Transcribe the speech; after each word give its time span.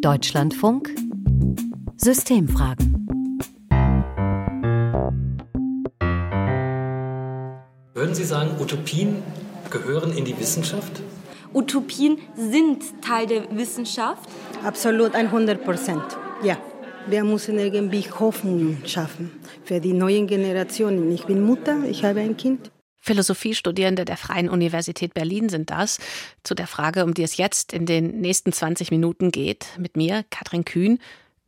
Deutschlandfunk 0.00 0.94
Systemfragen. 1.96 3.08
Würden 7.94 8.14
Sie 8.14 8.22
sagen, 8.22 8.60
Utopien 8.60 9.16
gehören 9.70 10.16
in 10.16 10.24
die 10.24 10.38
Wissenschaft? 10.38 11.02
Utopien 11.52 12.18
sind 12.36 13.02
Teil 13.02 13.26
der 13.26 13.56
Wissenschaft? 13.56 14.28
Absolut 14.64 15.16
100 15.16 15.64
Prozent, 15.64 16.04
ja. 16.44 16.56
Wir 17.08 17.24
müssen 17.24 17.58
irgendwie 17.58 18.04
Hoffnung 18.20 18.76
schaffen 18.84 19.32
für 19.64 19.80
die 19.80 19.94
neuen 19.94 20.28
Generationen. 20.28 21.10
Ich 21.10 21.24
bin 21.24 21.44
Mutter, 21.44 21.82
ich 21.88 22.04
habe 22.04 22.20
ein 22.20 22.36
Kind. 22.36 22.70
Philosophiestudierende 23.08 24.04
der 24.04 24.18
Freien 24.18 24.50
Universität 24.50 25.14
Berlin 25.14 25.48
sind 25.48 25.70
das. 25.70 25.98
Zu 26.42 26.54
der 26.54 26.66
Frage, 26.66 27.04
um 27.04 27.14
die 27.14 27.22
es 27.22 27.38
jetzt 27.38 27.72
in 27.72 27.86
den 27.86 28.20
nächsten 28.20 28.52
20 28.52 28.90
Minuten 28.90 29.30
geht, 29.30 29.68
mit 29.78 29.96
mir, 29.96 30.26
Katrin 30.28 30.66
Kühn. 30.66 30.98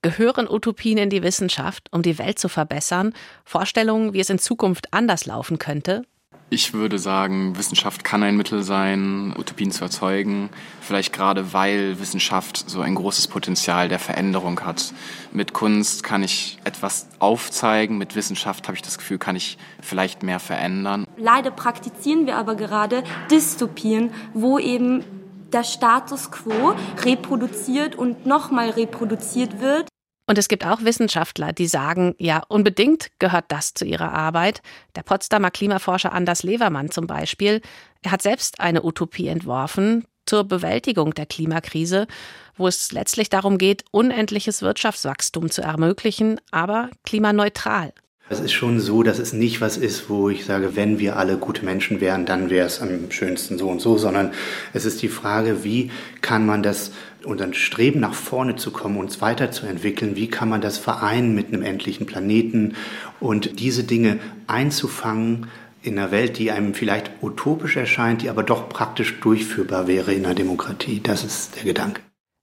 Gehören 0.01 0.49
Utopien 0.49 0.97
in 0.97 1.11
die 1.11 1.23
Wissenschaft, 1.23 1.89
um 1.93 2.01
die 2.01 2.17
Welt 2.17 2.39
zu 2.39 2.49
verbessern? 2.49 3.13
Vorstellungen, 3.45 4.15
wie 4.15 4.21
es 4.21 4.31
in 4.31 4.39
Zukunft 4.39 4.95
anders 4.95 5.27
laufen 5.27 5.59
könnte? 5.59 6.07
Ich 6.53 6.75
würde 6.75 6.99
sagen, 6.99 7.57
Wissenschaft 7.57 8.03
kann 8.03 8.25
ein 8.25 8.37
Mittel 8.37 8.65
sein, 8.65 9.33
Utopien 9.39 9.71
zu 9.71 9.85
erzeugen. 9.85 10.51
Vielleicht 10.81 11.13
gerade 11.13 11.53
weil 11.53 12.01
Wissenschaft 12.01 12.69
so 12.69 12.81
ein 12.81 12.97
großes 12.97 13.29
Potenzial 13.29 13.89
der 13.89 14.01
Veränderung 14.01 14.59
hat. 14.65 14.93
Mit 15.31 15.53
Kunst 15.53 16.03
kann 16.03 16.25
ich 16.25 16.59
etwas 16.65 17.07
aufzeigen, 17.21 17.99
mit 17.99 18.17
Wissenschaft 18.17 18.67
habe 18.67 18.75
ich 18.75 18.83
das 18.83 18.99
Gefühl, 18.99 19.19
kann 19.19 19.37
ich 19.37 19.59
vielleicht 19.81 20.25
mehr 20.25 20.41
verändern. 20.41 21.07
Leider 21.17 21.53
praktizieren 21.53 22.27
wir 22.27 22.37
aber 22.37 22.57
gerade 22.57 23.05
Dystopien, 23.31 24.11
wo 24.35 24.59
eben 24.59 25.05
der 25.53 25.63
Status 25.63 26.33
quo 26.33 26.75
reproduziert 27.05 27.95
und 27.95 28.27
nochmal 28.27 28.71
reproduziert 28.71 29.61
wird. 29.61 29.87
Und 30.31 30.39
es 30.39 30.47
gibt 30.47 30.65
auch 30.65 30.85
Wissenschaftler, 30.85 31.53
die 31.53 31.67
sagen, 31.67 32.15
ja, 32.17 32.45
unbedingt 32.47 33.11
gehört 33.19 33.47
das 33.49 33.75
zu 33.75 33.85
ihrer 33.85 34.13
Arbeit. 34.13 34.63
Der 34.95 35.03
Potsdamer 35.03 35.51
Klimaforscher 35.51 36.13
Anders 36.13 36.45
Levermann 36.45 36.93
zum 36.93 37.09
Beispiel, 37.09 37.61
er 38.03 38.13
hat 38.13 38.23
selbst 38.23 38.61
eine 38.61 38.85
Utopie 38.85 39.27
entworfen 39.27 40.05
zur 40.27 40.45
Bewältigung 40.45 41.15
der 41.15 41.27
Klimakrise, 41.27 42.07
wo 42.57 42.69
es 42.69 42.93
letztlich 42.93 43.29
darum 43.29 43.59
geht, 43.59 43.85
unendliches 43.91 44.63
Wirtschaftswachstum 44.63 45.51
zu 45.51 45.63
ermöglichen, 45.63 46.41
aber 46.53 46.91
klimaneutral. 47.05 47.93
Es 48.33 48.39
ist 48.39 48.53
schon 48.53 48.79
so, 48.79 49.03
dass 49.03 49.19
es 49.19 49.33
nicht 49.33 49.61
was 49.61 49.77
ist, 49.77 50.09
wo 50.09 50.29
ich 50.29 50.45
sage, 50.45 50.77
wenn 50.77 51.01
wir 51.01 51.17
alle 51.17 51.37
gute 51.37 51.65
Menschen 51.65 52.01
wären, 52.01 52.27
dann 52.27 52.49
wäre 52.49 52.65
es 52.65 52.81
am 52.81 53.11
schönsten 53.11 53.59
so 53.59 53.69
und 53.69 53.81
so, 53.81 53.99
sondern 53.99 54.31
es 54.73 54.85
ist 54.85 55.03
die 55.03 55.09
Frage, 55.09 55.65
wie 55.65 55.91
kann 56.21 56.47
man 56.47 56.63
das 56.63 56.93
unseren 57.25 57.55
Streben 57.55 57.99
nach 57.99 58.15
vorne 58.15 58.55
zu 58.55 58.71
kommen, 58.71 58.99
uns 58.99 59.21
weiterzuentwickeln, 59.21 60.15
wie 60.15 60.29
kann 60.29 60.49
man 60.49 60.61
das 60.61 60.79
vereinen 60.79 61.35
mit 61.35 61.49
einem 61.49 61.63
endlichen 61.63 62.07
Planeten 62.07 62.77
und 63.19 63.59
diese 63.59 63.83
Dinge 63.83 64.21
einzufangen 64.47 65.49
in 65.83 65.99
einer 65.99 66.13
Welt, 66.13 66.39
die 66.39 66.53
einem 66.53 66.75
vielleicht 66.75 67.11
utopisch 67.23 67.77
erscheint, 67.77 68.23
die 68.23 68.31
aber 68.31 68.45
doch 68.45 68.69
praktisch 68.69 69.19
durchführbar 69.19 69.89
wäre 69.89 70.15
in 70.15 70.25
einer 70.25 70.37
Demokratie. 70.37 71.01
Das 71.03 71.25
ist 71.25 71.57
der 71.57 71.65
Gedanke. 71.65 72.01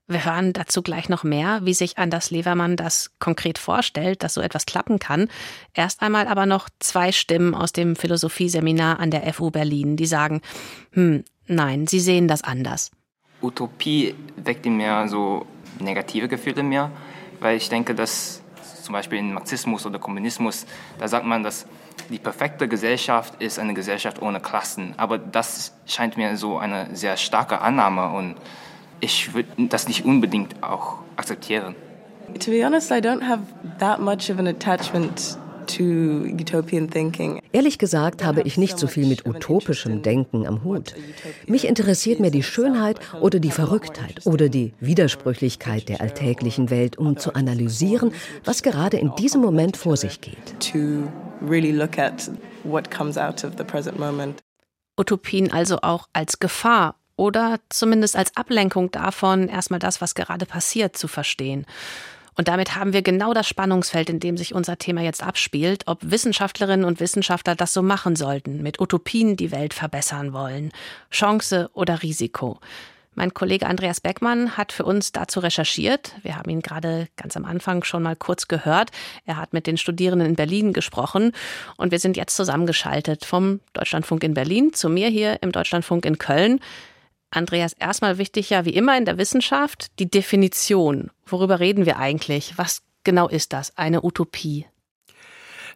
Wir 0.09 0.23
hören 0.23 0.53
dazu 0.53 0.81
gleich 0.81 1.09
noch 1.09 1.25
mehr, 1.25 1.59
wie 1.63 1.73
sich 1.73 1.97
Anders 1.97 2.31
Levermann 2.31 2.77
das 2.77 3.11
konkret 3.19 3.57
vorstellt, 3.57 4.23
dass 4.23 4.35
so 4.35 4.41
etwas 4.41 4.65
klappen 4.65 4.99
kann. 4.99 5.27
Erst 5.73 6.01
einmal 6.01 6.27
aber 6.27 6.45
noch 6.45 6.69
zwei 6.79 7.11
Stimmen 7.11 7.53
aus 7.53 7.73
dem 7.73 7.97
Philosophieseminar 7.97 9.01
an 9.01 9.11
der 9.11 9.33
FU 9.33 9.51
Berlin, 9.51 9.97
die 9.97 10.05
sagen, 10.05 10.41
hm, 10.93 11.25
nein, 11.47 11.87
sie 11.87 11.99
sehen 11.99 12.29
das 12.29 12.41
anders. 12.41 12.89
Utopie 13.41 14.15
weckt 14.37 14.65
in 14.65 14.77
mir 14.77 15.09
so 15.09 15.45
negative 15.79 16.29
Gefühle 16.29 16.63
mir, 16.63 16.89
weil 17.41 17.57
ich 17.57 17.67
denke, 17.67 17.93
dass 17.93 18.41
zum 18.81 18.93
Beispiel 18.93 19.19
in 19.19 19.33
Marxismus 19.33 19.85
oder 19.85 19.99
Kommunismus, 19.99 20.65
da 20.97 21.09
sagt 21.09 21.25
man, 21.25 21.43
dass 21.43 21.67
die 22.09 22.19
perfekte 22.19 22.69
Gesellschaft 22.69 23.41
ist 23.41 23.59
eine 23.59 23.73
Gesellschaft 23.73 24.21
ohne 24.21 24.39
Klassen. 24.39 24.93
Aber 24.95 25.17
das 25.17 25.73
scheint 25.85 26.15
mir 26.15 26.37
so 26.37 26.57
eine 26.57 26.95
sehr 26.95 27.17
starke 27.17 27.59
Annahme 27.59 28.09
und 28.11 28.35
ich 28.99 29.33
würde 29.33 29.67
das 29.69 29.87
nicht 29.87 30.05
unbedingt 30.05 30.63
auch 30.63 30.99
akzeptieren. 31.15 31.75
To 32.39 32.51
be 32.51 32.65
honest, 32.65 32.91
I 32.91 32.95
don't 32.95 33.23
have 33.23 33.43
that 33.79 33.99
much 33.99 34.29
of 34.29 34.37
an 34.39 34.47
attachment 34.47 35.37
Ehrlich 37.51 37.77
gesagt 37.77 38.23
habe 38.23 38.41
ich 38.41 38.57
nicht 38.57 38.79
so 38.79 38.87
viel 38.87 39.05
mit 39.05 39.25
utopischem 39.25 40.01
Denken 40.01 40.47
am 40.47 40.63
Hut. 40.63 40.95
Mich 41.45 41.67
interessiert 41.67 42.19
mehr 42.19 42.31
die 42.31 42.43
Schönheit 42.43 42.99
oder 43.21 43.39
die 43.39 43.51
Verrücktheit 43.51 44.25
oder 44.25 44.49
die 44.49 44.73
Widersprüchlichkeit 44.79 45.89
der 45.89 46.01
alltäglichen 46.01 46.69
Welt, 46.69 46.97
um 46.97 47.17
zu 47.17 47.33
analysieren, 47.33 48.11
was 48.43 48.63
gerade 48.63 48.97
in 48.97 49.13
diesem 49.15 49.41
Moment 49.41 49.77
vor 49.77 49.97
sich 49.97 50.21
geht. 50.21 50.55
Utopien 54.99 55.51
also 55.51 55.77
auch 55.81 56.07
als 56.13 56.39
Gefahr 56.39 56.95
oder 57.17 57.59
zumindest 57.67 58.15
als 58.15 58.37
Ablenkung 58.37 58.91
davon, 58.91 59.49
erstmal 59.49 59.79
das, 59.79 59.99
was 59.99 60.15
gerade 60.15 60.45
passiert, 60.45 60.95
zu 60.95 61.09
verstehen. 61.09 61.65
Und 62.35 62.47
damit 62.47 62.75
haben 62.75 62.93
wir 62.93 63.01
genau 63.01 63.33
das 63.33 63.47
Spannungsfeld, 63.47 64.11
in 64.11 64.19
dem 64.19 64.37
sich 64.37 64.53
unser 64.53 64.77
Thema 64.77 65.01
jetzt 65.01 65.23
abspielt, 65.23 65.83
ob 65.87 65.99
Wissenschaftlerinnen 66.03 66.85
und 66.85 66.99
Wissenschaftler 66.99 67.55
das 67.55 67.73
so 67.73 67.81
machen 67.81 68.15
sollten, 68.15 68.61
mit 68.61 68.79
Utopien 68.79 69.35
die 69.35 69.51
Welt 69.51 69.73
verbessern 69.73 70.33
wollen. 70.33 70.71
Chance 71.09 71.69
oder 71.73 72.03
Risiko. 72.03 72.59
Mein 73.15 73.33
Kollege 73.33 73.65
Andreas 73.65 73.99
Beckmann 73.99 74.55
hat 74.57 74.71
für 74.71 74.85
uns 74.85 75.11
dazu 75.11 75.39
recherchiert. 75.39 76.13
Wir 76.21 76.35
haben 76.35 76.51
ihn 76.51 76.61
gerade 76.61 77.07
ganz 77.15 77.35
am 77.35 77.45
Anfang 77.45 77.83
schon 77.83 78.03
mal 78.03 78.15
kurz 78.15 78.47
gehört. 78.47 78.91
Er 79.25 79.37
hat 79.37 79.53
mit 79.53 79.65
den 79.65 79.77
Studierenden 79.77 80.27
in 80.27 80.35
Berlin 80.35 80.71
gesprochen 80.71 81.31
und 81.77 81.91
wir 81.91 81.97
sind 81.97 82.15
jetzt 82.15 82.35
zusammengeschaltet 82.35 83.25
vom 83.25 83.61
Deutschlandfunk 83.73 84.23
in 84.23 84.35
Berlin 84.35 84.73
zu 84.73 84.87
mir 84.87 85.07
hier 85.07 85.41
im 85.41 85.51
Deutschlandfunk 85.51 86.05
in 86.05 86.19
Köln. 86.19 86.59
Andreas, 87.29 87.73
erstmal 87.73 88.17
wichtig 88.17 88.49
ja 88.49 88.65
wie 88.65 88.73
immer 88.73 88.97
in 88.97 89.05
der 89.05 89.17
Wissenschaft 89.17 89.87
die 89.99 90.09
Definition. 90.09 91.11
Worüber 91.25 91.59
reden 91.59 91.85
wir 91.85 91.97
eigentlich? 91.97 92.57
Was 92.57 92.81
genau 93.03 93.27
ist 93.27 93.53
das, 93.53 93.77
eine 93.77 94.03
Utopie? 94.03 94.65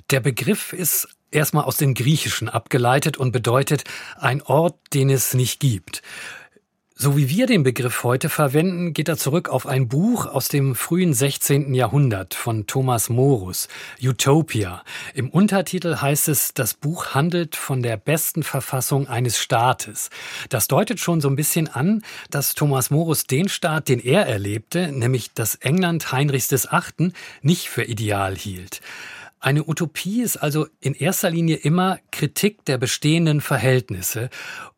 Der 0.09 0.19
Begriff 0.19 0.73
ist 0.73 1.07
erstmal 1.31 1.63
aus 1.63 1.77
dem 1.77 1.93
Griechischen 1.93 2.49
abgeleitet 2.49 3.17
und 3.17 3.31
bedeutet 3.31 3.83
ein 4.17 4.41
Ort, 4.41 4.77
den 4.93 5.09
es 5.09 5.33
nicht 5.33 5.59
gibt. 5.59 6.01
So 7.03 7.17
wie 7.17 7.29
wir 7.29 7.47
den 7.47 7.63
Begriff 7.63 8.03
heute 8.03 8.29
verwenden, 8.29 8.93
geht 8.93 9.09
er 9.09 9.17
zurück 9.17 9.49
auf 9.49 9.65
ein 9.65 9.87
Buch 9.87 10.27
aus 10.27 10.49
dem 10.49 10.75
frühen 10.75 11.15
16. 11.15 11.73
Jahrhundert 11.73 12.35
von 12.35 12.67
Thomas 12.67 13.09
Morus, 13.09 13.69
Utopia. 13.99 14.83
Im 15.15 15.31
Untertitel 15.31 15.95
heißt 15.95 16.27
es, 16.27 16.53
das 16.53 16.75
Buch 16.75 17.15
handelt 17.15 17.55
von 17.55 17.81
der 17.81 17.97
besten 17.97 18.43
Verfassung 18.43 19.07
eines 19.07 19.39
Staates. 19.39 20.11
Das 20.49 20.67
deutet 20.67 20.99
schon 20.99 21.21
so 21.21 21.27
ein 21.27 21.35
bisschen 21.35 21.67
an, 21.69 22.03
dass 22.29 22.53
Thomas 22.53 22.91
Morus 22.91 23.25
den 23.25 23.49
Staat, 23.49 23.87
den 23.87 23.99
er 23.99 24.27
erlebte, 24.27 24.91
nämlich 24.91 25.33
das 25.33 25.55
England 25.55 26.11
Heinrichs 26.11 26.51
VIII., 26.51 27.13
nicht 27.41 27.67
für 27.67 27.83
ideal 27.83 28.37
hielt. 28.37 28.79
Eine 29.41 29.67
Utopie 29.67 30.21
ist 30.21 30.37
also 30.37 30.67
in 30.79 30.93
erster 30.93 31.31
Linie 31.31 31.55
immer 31.55 31.97
Kritik 32.11 32.63
der 32.65 32.77
bestehenden 32.77 33.41
Verhältnisse 33.41 34.29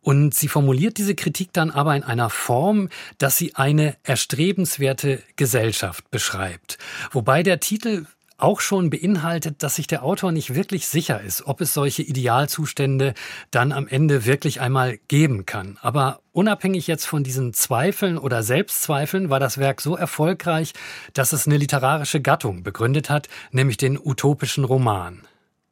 und 0.01 0.33
sie 0.33 0.47
formuliert 0.47 0.97
diese 0.97 1.15
Kritik 1.15 1.51
dann 1.51 1.69
aber 1.69 1.93
in 1.97 2.03
einer 2.03 2.29
Form, 2.29 2.87
dass 3.17 3.37
sie 3.37 3.55
eine 3.55 3.97
erstrebenswerte 4.03 5.21
Gesellschaft 5.35 6.09
beschreibt. 6.11 6.77
Wobei 7.11 7.43
der 7.43 7.59
Titel 7.59 8.05
auch 8.37 8.59
schon 8.59 8.89
beinhaltet, 8.89 9.63
dass 9.63 9.75
sich 9.75 9.87
der 9.87 10.03
Autor 10.03 10.31
nicht 10.31 10.55
wirklich 10.55 10.87
sicher 10.87 11.21
ist, 11.21 11.45
ob 11.45 11.61
es 11.61 11.73
solche 11.73 12.01
Idealzustände 12.01 13.13
dann 13.51 13.71
am 13.71 13.87
Ende 13.87 14.25
wirklich 14.25 14.61
einmal 14.61 14.97
geben 15.07 15.45
kann. 15.45 15.77
Aber 15.81 16.21
unabhängig 16.31 16.87
jetzt 16.87 17.05
von 17.05 17.23
diesen 17.23 17.53
Zweifeln 17.53 18.17
oder 18.17 18.43
Selbstzweifeln 18.43 19.29
war 19.29 19.39
das 19.39 19.57
Werk 19.57 19.81
so 19.81 19.95
erfolgreich, 19.95 20.73
dass 21.13 21.33
es 21.33 21.47
eine 21.47 21.57
literarische 21.57 22.21
Gattung 22.21 22.63
begründet 22.63 23.09
hat, 23.09 23.29
nämlich 23.51 23.77
den 23.77 23.97
utopischen 23.97 24.63
Roman. 24.63 25.21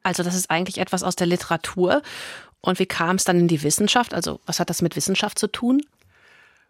Also 0.04 0.24
das 0.24 0.36
ist 0.36 0.50
eigentlich 0.50 0.78
etwas 0.78 1.04
aus 1.04 1.16
der 1.16 1.28
Literatur. 1.28 2.02
Und 2.62 2.80
wie 2.80 2.86
kam 2.86 3.16
es 3.16 3.24
dann 3.24 3.40
in 3.40 3.48
die 3.48 3.64
Wissenschaft? 3.64 4.14
Also 4.14 4.40
was 4.46 4.60
hat 4.60 4.70
das 4.70 4.82
mit 4.82 4.96
Wissenschaft 4.96 5.38
zu 5.38 5.48
tun? 5.48 5.82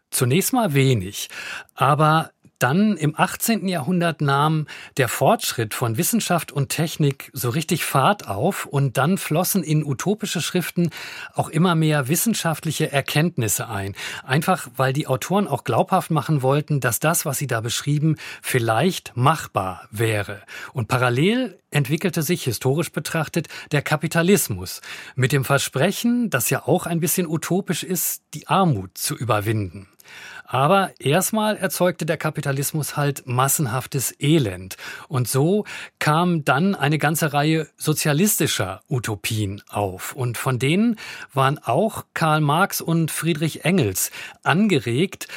Zunächst 0.10 0.52
mal 0.52 0.74
wenig. 0.74 1.30
Aber 1.74 2.32
dann 2.62 2.96
im 2.98 3.14
18. 3.18 3.68
Jahrhundert 3.68 4.22
nahm 4.22 4.68
der 4.98 5.08
Fortschritt 5.08 5.74
von 5.74 5.98
Wissenschaft 5.98 6.52
und 6.52 6.70
Technik 6.70 7.30
so 7.34 7.50
richtig 7.50 7.84
Fahrt 7.84 8.28
auf 8.28 8.66
und 8.66 8.98
dann 8.98 9.18
flossen 9.18 9.64
in 9.64 9.84
utopische 9.84 10.42
Schriften 10.42 10.90
auch 11.34 11.50
immer 11.50 11.76
mehr 11.76 12.08
wissenschaftliche 12.08 12.92
Erkenntnisse 12.92 13.68
ein. 13.68 13.96
Einfach 14.24 14.68
weil 14.78 14.94
die 14.94 15.08
Autoren 15.08 15.48
auch 15.48 15.64
glaubhaft 15.64 16.12
machen 16.12 16.42
wollten, 16.42 16.80
dass 16.80 17.00
das, 17.00 17.26
was 17.26 17.38
sie 17.38 17.48
da 17.48 17.62
beschrieben, 17.62 18.18
vielleicht 18.42 19.16
machbar 19.16 19.88
wäre. 19.92 20.42
Und 20.74 20.88
parallel 20.88 21.58
entwickelte 21.72 22.22
sich 22.22 22.44
historisch 22.44 22.92
betrachtet 22.92 23.48
der 23.72 23.82
Kapitalismus 23.82 24.82
mit 25.16 25.32
dem 25.32 25.46
Versprechen, 25.46 26.30
das 26.30 26.50
ja 26.50 26.68
auch 26.68 26.86
ein 26.86 27.00
bisschen 27.00 27.28
utopisch 27.28 27.84
ist, 27.84 28.22
die 28.34 28.48
Armut 28.48 28.98
zu 28.98 29.16
überwinden. 29.16 29.88
Aber 30.46 30.92
erstmal 31.00 31.56
erzeugte 31.56 32.06
der 32.06 32.18
Kapitalismus 32.18 32.98
halt 32.98 33.26
massenhaftes 33.26 34.14
Elend. 34.20 34.76
Und 35.08 35.30
so 35.30 35.64
kam 36.00 36.44
dann 36.44 36.76
eine 36.76 36.98
ganze 36.98 37.32
Reihe 37.32 37.68
sozialistischer 37.78 38.82
Utopien 38.90 39.62
auf. 39.70 40.14
Und 40.14 40.38
von 40.38 40.60
denen 40.60 40.98
waren 41.34 41.58
auch 41.58 42.04
Karl 42.14 42.42
Marx 42.42 42.82
und 42.82 43.12
Friedrich 43.12 43.64
Engels 43.64 44.12
angeregt, 44.44 45.28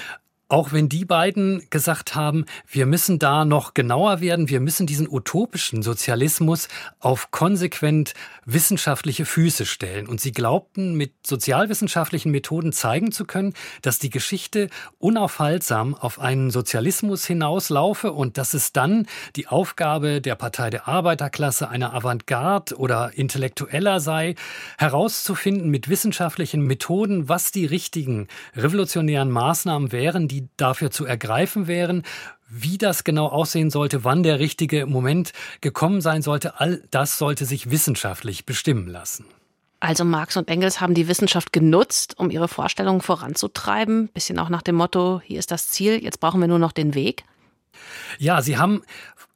auch 0.48 0.72
wenn 0.72 0.90
die 0.90 1.06
beiden 1.06 1.66
gesagt 1.70 2.14
haben, 2.14 2.44
wir 2.68 2.84
müssen 2.84 3.18
da 3.18 3.44
noch 3.44 3.72
genauer 3.72 4.20
werden, 4.20 4.50
wir 4.50 4.60
müssen 4.60 4.86
diesen 4.86 5.08
utopischen 5.08 5.82
Sozialismus 5.82 6.68
auf 7.00 7.30
konsequent 7.30 8.12
wissenschaftliche 8.44 9.24
Füße 9.24 9.64
stellen. 9.64 10.06
Und 10.06 10.20
sie 10.20 10.32
glaubten, 10.32 10.94
mit 10.94 11.14
sozialwissenschaftlichen 11.26 12.30
Methoden 12.30 12.72
zeigen 12.72 13.10
zu 13.10 13.24
können, 13.24 13.54
dass 13.80 13.98
die 13.98 14.10
Geschichte 14.10 14.68
unaufhaltsam 14.98 15.94
auf 15.94 16.18
einen 16.18 16.50
Sozialismus 16.50 17.24
hinauslaufe 17.24 18.12
und 18.12 18.36
dass 18.36 18.52
es 18.52 18.72
dann 18.72 19.06
die 19.36 19.48
Aufgabe 19.48 20.20
der 20.20 20.34
Partei 20.34 20.68
der 20.68 20.88
Arbeiterklasse, 20.88 21.70
einer 21.70 21.94
Avantgarde 21.94 22.76
oder 22.76 23.12
Intellektueller 23.14 23.98
sei, 24.00 24.34
herauszufinden 24.76 25.70
mit 25.70 25.88
wissenschaftlichen 25.88 26.60
Methoden, 26.62 27.30
was 27.30 27.50
die 27.50 27.64
richtigen 27.64 28.28
revolutionären 28.54 29.30
Maßnahmen 29.30 29.90
wären, 29.90 30.28
die 30.34 30.48
dafür 30.56 30.90
zu 30.90 31.04
ergreifen 31.04 31.66
wären, 31.66 32.02
wie 32.48 32.78
das 32.78 33.04
genau 33.04 33.26
aussehen 33.26 33.70
sollte, 33.70 34.04
wann 34.04 34.22
der 34.22 34.38
richtige 34.38 34.86
Moment 34.86 35.32
gekommen 35.60 36.00
sein 36.00 36.22
sollte, 36.22 36.60
all 36.60 36.82
das 36.90 37.18
sollte 37.18 37.44
sich 37.44 37.70
wissenschaftlich 37.70 38.46
bestimmen 38.46 38.86
lassen. 38.86 39.26
Also 39.80 40.04
Marx 40.04 40.36
und 40.36 40.48
Engels 40.48 40.80
haben 40.80 40.94
die 40.94 41.08
Wissenschaft 41.08 41.52
genutzt, 41.52 42.18
um 42.18 42.30
ihre 42.30 42.48
Vorstellungen 42.48 43.02
voranzutreiben, 43.02 44.08
bisschen 44.08 44.38
auch 44.38 44.48
nach 44.48 44.62
dem 44.62 44.76
Motto, 44.76 45.20
hier 45.22 45.38
ist 45.38 45.50
das 45.50 45.68
Ziel, 45.68 46.02
jetzt 46.02 46.20
brauchen 46.20 46.40
wir 46.40 46.48
nur 46.48 46.58
noch 46.58 46.72
den 46.72 46.94
Weg. 46.94 47.24
Ja, 48.18 48.42
sie 48.42 48.58
haben 48.58 48.82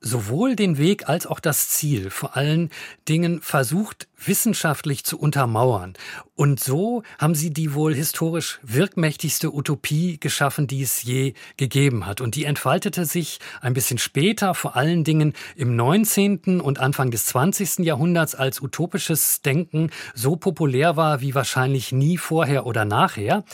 sowohl 0.01 0.55
den 0.55 0.79
Weg 0.79 1.09
als 1.09 1.27
auch 1.27 1.41
das 1.41 1.69
Ziel 1.69 2.11
vor 2.11 2.37
allen 2.37 2.71
Dingen 3.09 3.41
versucht, 3.43 4.07
wissenschaftlich 4.25 5.05
zu 5.05 5.19
untermauern. 5.19 5.95
Und 6.35 6.61
so 6.61 7.03
haben 7.19 7.35
sie 7.35 7.53
die 7.53 7.75
wohl 7.75 7.95
historisch 7.95 8.61
wirkmächtigste 8.63 9.53
Utopie 9.53 10.19
geschaffen, 10.21 10.69
die 10.69 10.83
es 10.83 11.03
je 11.03 11.35
gegeben 11.57 12.07
hat. 12.07 12.21
Und 12.21 12.37
die 12.37 12.45
entfaltete 12.45 13.05
sich 13.07 13.41
ein 13.61 13.75
bisschen 13.75 13.99
später, 13.99 14.55
vor 14.55 14.77
allen 14.77 15.03
Dingen 15.03 15.35
im 15.57 15.75
19. 15.75 16.61
und 16.61 16.79
Anfang 16.79 17.11
des 17.11 17.27
20. 17.27 17.81
Jahrhunderts, 17.81 18.35
als 18.37 18.61
utopisches 18.61 19.43
Denken 19.43 19.91
so 20.15 20.37
populär 20.37 20.97
war 20.97 21.21
wie 21.21 21.35
wahrscheinlich 21.35 21.91
nie 21.91 22.19
vorher 22.19 22.67
oder 22.67 22.85
nachher. 22.85 23.45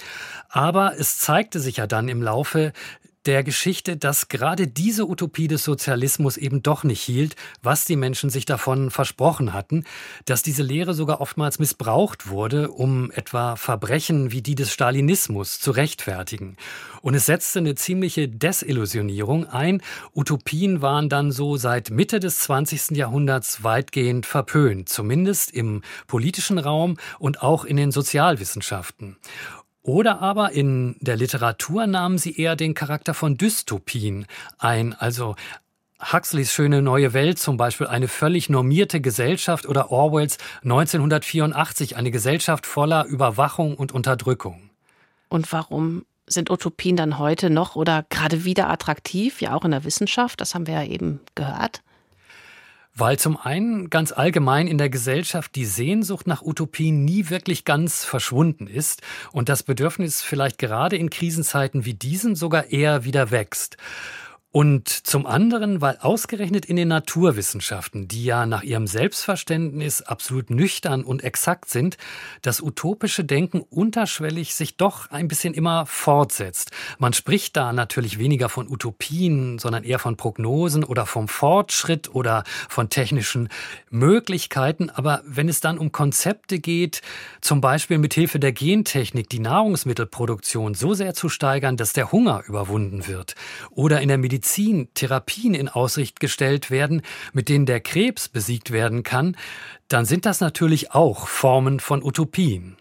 Aber 0.50 0.98
es 0.98 1.18
zeigte 1.18 1.60
sich 1.60 1.78
ja 1.78 1.86
dann 1.86 2.08
im 2.08 2.22
Laufe 2.22 2.72
der 3.26 3.42
Geschichte, 3.42 3.96
dass 3.96 4.28
gerade 4.28 4.66
diese 4.66 5.08
Utopie 5.08 5.48
des 5.48 5.64
Sozialismus 5.64 6.36
eben 6.36 6.62
doch 6.62 6.84
nicht 6.84 7.00
hielt, 7.00 7.36
was 7.62 7.84
die 7.84 7.96
Menschen 7.96 8.30
sich 8.30 8.44
davon 8.44 8.90
versprochen 8.90 9.52
hatten, 9.52 9.84
dass 10.26 10.42
diese 10.42 10.62
Lehre 10.62 10.94
sogar 10.94 11.20
oftmals 11.20 11.58
missbraucht 11.58 12.28
wurde, 12.28 12.70
um 12.70 13.10
etwa 13.12 13.56
Verbrechen 13.56 14.30
wie 14.30 14.42
die 14.42 14.54
des 14.54 14.72
Stalinismus 14.72 15.58
zu 15.60 15.70
rechtfertigen. 15.70 16.56
Und 17.00 17.14
es 17.14 17.26
setzte 17.26 17.58
eine 17.58 17.74
ziemliche 17.74 18.28
Desillusionierung 18.28 19.46
ein. 19.46 19.82
Utopien 20.14 20.82
waren 20.82 21.08
dann 21.08 21.32
so 21.32 21.56
seit 21.56 21.90
Mitte 21.90 22.20
des 22.20 22.40
20. 22.40 22.90
Jahrhunderts 22.96 23.62
weitgehend 23.62 24.26
verpönt, 24.26 24.88
zumindest 24.88 25.50
im 25.50 25.82
politischen 26.06 26.58
Raum 26.58 26.96
und 27.18 27.42
auch 27.42 27.64
in 27.64 27.76
den 27.76 27.90
Sozialwissenschaften. 27.90 29.16
Oder 29.84 30.22
aber 30.22 30.52
in 30.52 30.96
der 31.00 31.16
Literatur 31.16 31.86
nahmen 31.86 32.16
sie 32.16 32.34
eher 32.34 32.56
den 32.56 32.72
Charakter 32.72 33.12
von 33.12 33.36
Dystopien 33.36 34.26
ein, 34.58 34.94
also 34.94 35.36
Huxleys 36.00 36.52
schöne 36.52 36.80
neue 36.80 37.12
Welt 37.12 37.38
zum 37.38 37.58
Beispiel, 37.58 37.86
eine 37.86 38.08
völlig 38.08 38.48
normierte 38.48 39.02
Gesellschaft 39.02 39.66
oder 39.66 39.92
Orwells 39.92 40.38
1984, 40.62 41.96
eine 41.96 42.10
Gesellschaft 42.10 42.66
voller 42.66 43.04
Überwachung 43.04 43.76
und 43.76 43.92
Unterdrückung. 43.92 44.70
Und 45.28 45.52
warum 45.52 46.06
sind 46.26 46.50
Utopien 46.50 46.96
dann 46.96 47.18
heute 47.18 47.50
noch 47.50 47.76
oder 47.76 48.06
gerade 48.08 48.44
wieder 48.44 48.70
attraktiv, 48.70 49.42
ja 49.42 49.52
auch 49.54 49.66
in 49.66 49.72
der 49.72 49.84
Wissenschaft? 49.84 50.40
Das 50.40 50.54
haben 50.54 50.66
wir 50.66 50.74
ja 50.74 50.84
eben 50.84 51.20
gehört. 51.34 51.82
Weil 52.96 53.18
zum 53.18 53.36
einen 53.36 53.90
ganz 53.90 54.12
allgemein 54.12 54.68
in 54.68 54.78
der 54.78 54.88
Gesellschaft 54.88 55.56
die 55.56 55.64
Sehnsucht 55.64 56.28
nach 56.28 56.42
Utopien 56.42 57.04
nie 57.04 57.28
wirklich 57.28 57.64
ganz 57.64 58.04
verschwunden 58.04 58.68
ist 58.68 59.02
und 59.32 59.48
das 59.48 59.64
Bedürfnis 59.64 60.22
vielleicht 60.22 60.58
gerade 60.58 60.96
in 60.96 61.10
Krisenzeiten 61.10 61.84
wie 61.84 61.94
diesen 61.94 62.36
sogar 62.36 62.70
eher 62.70 63.04
wieder 63.04 63.32
wächst. 63.32 63.78
Und 64.56 64.88
zum 64.88 65.26
anderen, 65.26 65.80
weil 65.80 65.98
ausgerechnet 66.00 66.64
in 66.64 66.76
den 66.76 66.86
Naturwissenschaften, 66.86 68.06
die 68.06 68.24
ja 68.24 68.46
nach 68.46 68.62
ihrem 68.62 68.86
Selbstverständnis 68.86 70.00
absolut 70.00 70.48
nüchtern 70.48 71.02
und 71.02 71.24
exakt 71.24 71.68
sind, 71.68 71.96
das 72.40 72.60
utopische 72.60 73.24
Denken 73.24 73.62
unterschwellig 73.62 74.54
sich 74.54 74.76
doch 74.76 75.10
ein 75.10 75.26
bisschen 75.26 75.54
immer 75.54 75.86
fortsetzt. 75.86 76.70
Man 77.00 77.12
spricht 77.14 77.56
da 77.56 77.72
natürlich 77.72 78.20
weniger 78.20 78.48
von 78.48 78.68
Utopien, 78.68 79.58
sondern 79.58 79.82
eher 79.82 79.98
von 79.98 80.16
Prognosen 80.16 80.84
oder 80.84 81.04
vom 81.04 81.26
Fortschritt 81.26 82.14
oder 82.14 82.44
von 82.68 82.90
technischen 82.90 83.48
Möglichkeiten. 83.90 84.88
Aber 84.88 85.22
wenn 85.26 85.48
es 85.48 85.58
dann 85.58 85.78
um 85.78 85.90
Konzepte 85.90 86.60
geht, 86.60 87.00
zum 87.40 87.60
Beispiel 87.60 87.98
mit 87.98 88.14
Hilfe 88.14 88.38
der 88.38 88.52
Gentechnik 88.52 89.28
die 89.28 89.40
Nahrungsmittelproduktion 89.40 90.74
so 90.74 90.94
sehr 90.94 91.12
zu 91.12 91.28
steigern, 91.28 91.76
dass 91.76 91.92
der 91.92 92.12
Hunger 92.12 92.44
überwunden 92.46 93.08
wird, 93.08 93.34
oder 93.72 94.00
in 94.00 94.06
der 94.06 94.18
Medizin 94.18 94.43
Medizin 94.44 94.88
Therapien 94.92 95.54
in 95.54 95.70
Aussicht 95.70 96.20
gestellt 96.20 96.70
werden, 96.70 97.00
mit 97.32 97.48
denen 97.48 97.64
der 97.64 97.80
Krebs 97.80 98.28
besiegt 98.28 98.72
werden 98.72 99.02
kann, 99.02 99.38
dann 99.88 100.04
sind 100.04 100.26
das 100.26 100.40
natürlich 100.40 100.92
auch 100.92 101.28
Formen 101.28 101.80
von 101.80 102.02
Utopien. 102.02 102.76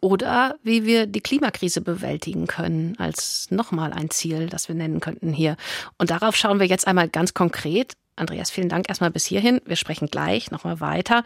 Oder 0.00 0.56
wie 0.62 0.84
wir 0.84 1.06
die 1.06 1.22
Klimakrise 1.22 1.80
bewältigen 1.80 2.46
können, 2.46 2.94
als 2.98 3.50
nochmal 3.50 3.94
ein 3.94 4.10
Ziel, 4.10 4.50
das 4.50 4.68
wir 4.68 4.74
nennen 4.74 5.00
könnten 5.00 5.32
hier. 5.32 5.56
Und 5.96 6.10
darauf 6.10 6.36
schauen 6.36 6.60
wir 6.60 6.66
jetzt 6.66 6.86
einmal 6.86 7.08
ganz 7.08 7.32
konkret. 7.32 7.94
Andreas, 8.14 8.50
vielen 8.50 8.68
Dank 8.68 8.90
erstmal 8.90 9.10
bis 9.10 9.24
hierhin. 9.24 9.62
Wir 9.64 9.76
sprechen 9.76 10.08
gleich 10.08 10.50
nochmal 10.50 10.80
weiter. 10.80 11.24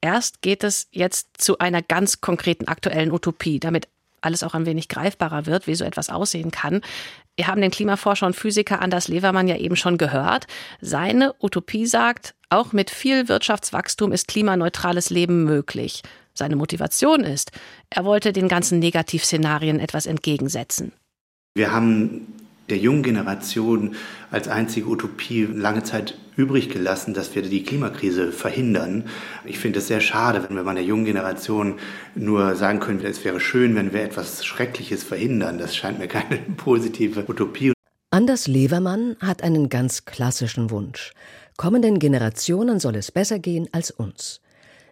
Erst 0.00 0.42
geht 0.42 0.62
es 0.62 0.86
jetzt 0.92 1.30
zu 1.38 1.58
einer 1.58 1.82
ganz 1.82 2.20
konkreten 2.20 2.68
aktuellen 2.68 3.10
Utopie, 3.10 3.58
damit 3.58 3.88
alles 4.24 4.42
auch 4.42 4.54
ein 4.54 4.66
wenig 4.66 4.88
greifbarer 4.88 5.46
wird, 5.46 5.66
wie 5.66 5.74
so 5.74 5.84
etwas 5.84 6.10
aussehen 6.10 6.50
kann. 6.50 6.80
Wir 7.36 7.48
haben 7.48 7.60
den 7.60 7.70
Klimaforscher 7.70 8.26
und 8.26 8.36
Physiker 8.36 8.80
Anders 8.80 9.08
Levermann 9.08 9.48
ja 9.48 9.56
eben 9.56 9.76
schon 9.76 9.98
gehört. 9.98 10.46
Seine 10.80 11.34
Utopie 11.40 11.86
sagt, 11.86 12.34
auch 12.48 12.72
mit 12.72 12.90
viel 12.90 13.28
Wirtschaftswachstum 13.28 14.12
ist 14.12 14.28
klimaneutrales 14.28 15.10
Leben 15.10 15.44
möglich. 15.44 16.02
Seine 16.34 16.56
Motivation 16.56 17.24
ist, 17.24 17.52
er 17.90 18.04
wollte 18.04 18.32
den 18.32 18.48
ganzen 18.48 18.78
Negativszenarien 18.78 19.80
etwas 19.80 20.06
entgegensetzen. 20.06 20.92
Wir 21.54 21.72
haben 21.72 22.43
der 22.68 22.78
jungen 22.78 23.02
Generation 23.02 23.94
als 24.30 24.48
einzige 24.48 24.88
Utopie 24.88 25.44
lange 25.44 25.82
Zeit 25.82 26.16
übrig 26.36 26.68
gelassen, 26.68 27.14
dass 27.14 27.34
wir 27.34 27.42
die 27.42 27.62
Klimakrise 27.62 28.32
verhindern. 28.32 29.04
Ich 29.44 29.58
finde 29.58 29.78
es 29.78 29.86
sehr 29.86 30.00
schade, 30.00 30.44
wenn 30.48 30.56
wir 30.56 30.64
bei 30.64 30.74
der 30.74 30.82
jungen 30.82 31.04
Generation 31.04 31.78
nur 32.14 32.56
sagen 32.56 32.80
können, 32.80 33.04
es 33.04 33.24
wäre 33.24 33.40
schön, 33.40 33.74
wenn 33.76 33.92
wir 33.92 34.02
etwas 34.02 34.44
Schreckliches 34.44 35.04
verhindern. 35.04 35.58
Das 35.58 35.76
scheint 35.76 35.98
mir 35.98 36.08
keine 36.08 36.38
positive 36.56 37.24
Utopie. 37.28 37.72
Anders 38.10 38.46
Levermann 38.46 39.16
hat 39.20 39.42
einen 39.42 39.68
ganz 39.68 40.04
klassischen 40.04 40.70
Wunsch. 40.70 41.12
Kommenden 41.56 41.98
Generationen 41.98 42.80
soll 42.80 42.96
es 42.96 43.12
besser 43.12 43.38
gehen 43.38 43.68
als 43.72 43.90
uns. 43.90 44.40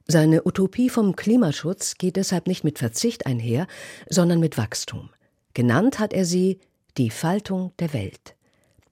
Seine 0.07 0.45
Utopie 0.45 0.91
vom 0.91 1.17
Klimaschutz 1.17 1.97
geht 1.97 2.17
deshalb 2.17 2.47
nicht 2.47 2.64
mit 2.64 2.79
Verzicht 2.79 3.26
einher, 3.26 3.67
sondern 4.09 4.41
mit 4.41 4.59
Wachstum. 4.59 5.11
Genannt 5.55 5.99
hat 5.99 6.12
er 6.12 6.25
sie 6.25 6.59
die 6.99 7.11
Faltung 7.11 7.73
der 7.79 7.93
Welt. 7.93 8.35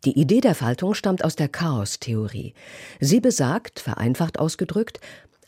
Die 0.04 0.18
Idee 0.18 0.40
der 0.40 0.54
Faltung 0.54 0.94
stammt 0.94 1.24
aus 1.24 1.36
der 1.36 1.48
Chaostheorie. 1.48 2.54
Sie 3.00 3.20
besagt, 3.20 3.80
vereinfacht 3.80 4.38
ausgedrückt, 4.38 5.00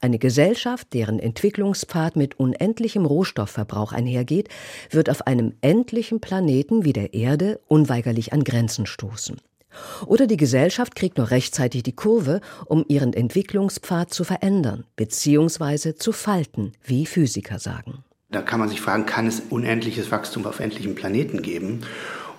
eine 0.02 0.18
Gesellschaft, 0.18 0.92
deren 0.92 1.20
Entwicklungspfad 1.20 2.16
mit 2.16 2.38
unendlichem 2.38 3.06
Rohstoffverbrauch 3.06 3.92
einhergeht, 3.92 4.48
wird 4.90 5.08
auf 5.08 5.26
einem 5.26 5.54
endlichen 5.60 6.20
Planeten 6.20 6.84
wie 6.84 6.92
der 6.92 7.14
Erde 7.14 7.60
unweigerlich 7.68 8.32
an 8.32 8.42
Grenzen 8.42 8.84
stoßen. 8.84 9.40
Oder 10.04 10.26
die 10.26 10.36
Gesellschaft 10.36 10.96
kriegt 10.96 11.18
nur 11.18 11.30
rechtzeitig 11.30 11.84
die 11.84 11.94
Kurve, 11.94 12.40
um 12.66 12.84
ihren 12.88 13.12
Entwicklungspfad 13.12 14.12
zu 14.12 14.24
verändern 14.24 14.84
bzw. 14.96 15.94
zu 15.94 16.12
falten, 16.12 16.72
wie 16.82 17.06
Physiker 17.06 17.58
sagen. 17.58 18.04
Da 18.30 18.42
kann 18.42 18.60
man 18.60 18.70
sich 18.70 18.80
fragen, 18.80 19.06
kann 19.06 19.26
es 19.26 19.40
unendliches 19.50 20.10
Wachstum 20.10 20.46
auf 20.46 20.58
endlichen 20.58 20.94
Planeten 20.94 21.42
geben? 21.42 21.82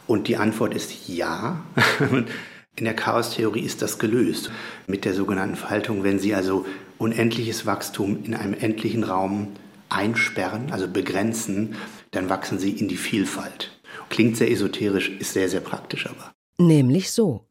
Und 0.08 0.28
die 0.28 0.38
Antwort 0.38 0.74
ist 0.74 1.08
ja. 1.08 1.64
In 2.76 2.86
der 2.86 2.96
Chaostheorie 2.96 3.62
ist 3.62 3.84
das 3.84 4.00
gelöst 4.00 4.50
mit 4.88 5.06
der 5.06 5.14
sogenannten 5.14 5.56
Faltung, 5.56 6.04
wenn 6.04 6.18
Sie 6.18 6.34
also 6.34 6.66
unendliches 6.98 7.68
Wachstum 7.68 8.24
in 8.24 8.34
einem 8.34 8.56
endlichen 8.56 9.04
Raum 9.04 9.50
einsperren, 9.90 10.72
also 10.72 10.88
begrenzen, 10.88 11.76
dann 12.12 12.30
wachsen 12.30 12.58
Sie 12.58 12.72
in 12.72 12.88
die 12.88 12.98
Vielfalt. 12.98 13.80
Klingt 14.10 14.38
sehr 14.38 14.50
esoterisch, 14.50 15.10
ist 15.10 15.34
sehr, 15.34 15.50
sehr 15.50 15.60
praktisch 15.60 16.08
aber. 16.08 16.34
Nämlich 16.58 17.12
so. 17.12 17.46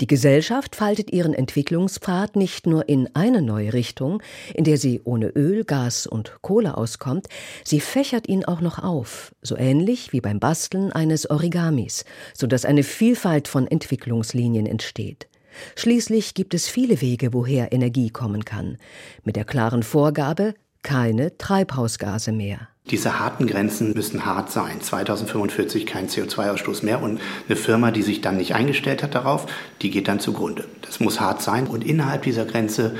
Die 0.00 0.08
Gesellschaft 0.08 0.74
faltet 0.74 1.12
ihren 1.12 1.34
Entwicklungspfad 1.34 2.34
nicht 2.34 2.66
nur 2.66 2.88
in 2.88 3.08
eine 3.14 3.42
neue 3.42 3.72
Richtung, 3.72 4.20
in 4.52 4.64
der 4.64 4.76
sie 4.76 5.00
ohne 5.04 5.28
Öl, 5.28 5.64
Gas 5.64 6.08
und 6.08 6.32
Kohle 6.42 6.76
auskommt, 6.76 7.28
sie 7.62 7.78
fächert 7.78 8.28
ihn 8.28 8.44
auch 8.44 8.60
noch 8.60 8.82
auf, 8.82 9.32
so 9.40 9.56
ähnlich 9.56 10.12
wie 10.12 10.20
beim 10.20 10.40
Basteln 10.40 10.90
eines 10.90 11.30
Origamis, 11.30 12.04
so 12.34 12.48
dass 12.48 12.64
eine 12.64 12.82
Vielfalt 12.82 13.46
von 13.46 13.68
Entwicklungslinien 13.68 14.66
entsteht. 14.66 15.28
Schließlich 15.76 16.34
gibt 16.34 16.54
es 16.54 16.66
viele 16.66 17.00
Wege, 17.00 17.32
woher 17.32 17.72
Energie 17.72 18.10
kommen 18.10 18.44
kann, 18.44 18.78
mit 19.22 19.36
der 19.36 19.44
klaren 19.44 19.84
Vorgabe 19.84 20.54
keine 20.82 21.38
Treibhausgase 21.38 22.32
mehr. 22.32 22.68
Diese 22.90 23.18
harten 23.18 23.46
Grenzen 23.46 23.94
müssen 23.94 24.26
hart 24.26 24.52
sein. 24.52 24.82
2045 24.82 25.86
kein 25.86 26.06
CO2-Ausstoß 26.06 26.84
mehr. 26.84 27.02
Und 27.02 27.18
eine 27.48 27.56
Firma, 27.56 27.90
die 27.90 28.02
sich 28.02 28.20
dann 28.20 28.36
nicht 28.36 28.54
eingestellt 28.54 29.02
hat 29.02 29.14
darauf, 29.14 29.46
die 29.80 29.90
geht 29.90 30.06
dann 30.06 30.20
zugrunde. 30.20 30.66
Das 30.82 31.00
muss 31.00 31.18
hart 31.18 31.40
sein. 31.40 31.66
Und 31.66 31.82
innerhalb 31.82 32.24
dieser 32.24 32.44
Grenze 32.44 32.94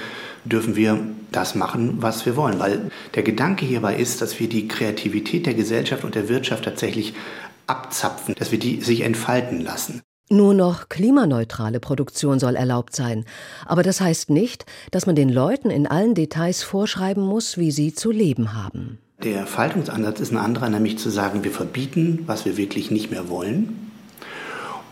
dürfen 0.47 0.75
wir 0.75 0.99
das 1.33 1.55
machen, 1.55 1.97
was 2.01 2.25
wir 2.25 2.35
wollen. 2.35 2.59
Weil 2.59 2.91
der 3.15 3.25
Gedanke 3.25 3.67
hierbei 3.67 3.97
ist, 3.97 4.23
dass 4.23 4.41
wir 4.41 4.49
die 4.49 4.69
Kreativität 4.69 5.45
der 5.45 5.55
Gesellschaft 5.55 6.03
und 6.05 6.15
der 6.15 6.31
Wirtschaft 6.31 6.65
tatsächlich 6.65 7.13
abzapfen, 7.67 8.35
dass 8.39 8.53
wir 8.53 8.59
die 8.59 8.81
sich 8.81 9.03
entfalten 9.03 9.61
lassen. 9.61 10.01
Nur 10.31 10.55
noch 10.55 10.89
klimaneutrale 10.89 11.81
Produktion 11.81 12.41
soll 12.41 12.57
erlaubt 12.57 12.97
sein. 12.97 13.27
Aber 13.67 13.83
das 13.83 14.01
heißt 14.01 14.31
nicht, 14.31 14.65
dass 14.91 15.05
man 15.05 15.15
den 15.15 15.29
Leuten 15.29 15.69
in 15.69 15.87
allen 15.87 16.15
Details 16.15 16.63
vorschreiben 16.63 17.23
muss, 17.23 17.59
wie 17.59 17.71
sie 17.71 17.93
zu 17.93 18.11
leben 18.11 18.55
haben. 18.55 18.99
Der 19.25 19.47
Faltungsansatz 19.47 20.21
ist 20.21 20.33
ein 20.33 20.37
anderer, 20.37 20.69
nämlich 20.69 20.99
zu 20.99 21.09
sagen, 21.09 21.45
wir 21.45 21.51
verbieten, 21.51 22.25
was 22.27 22.45
wir 22.45 22.59
wirklich 22.59 22.91
nicht 22.91 23.11
mehr 23.11 23.31
wollen. 23.31 23.91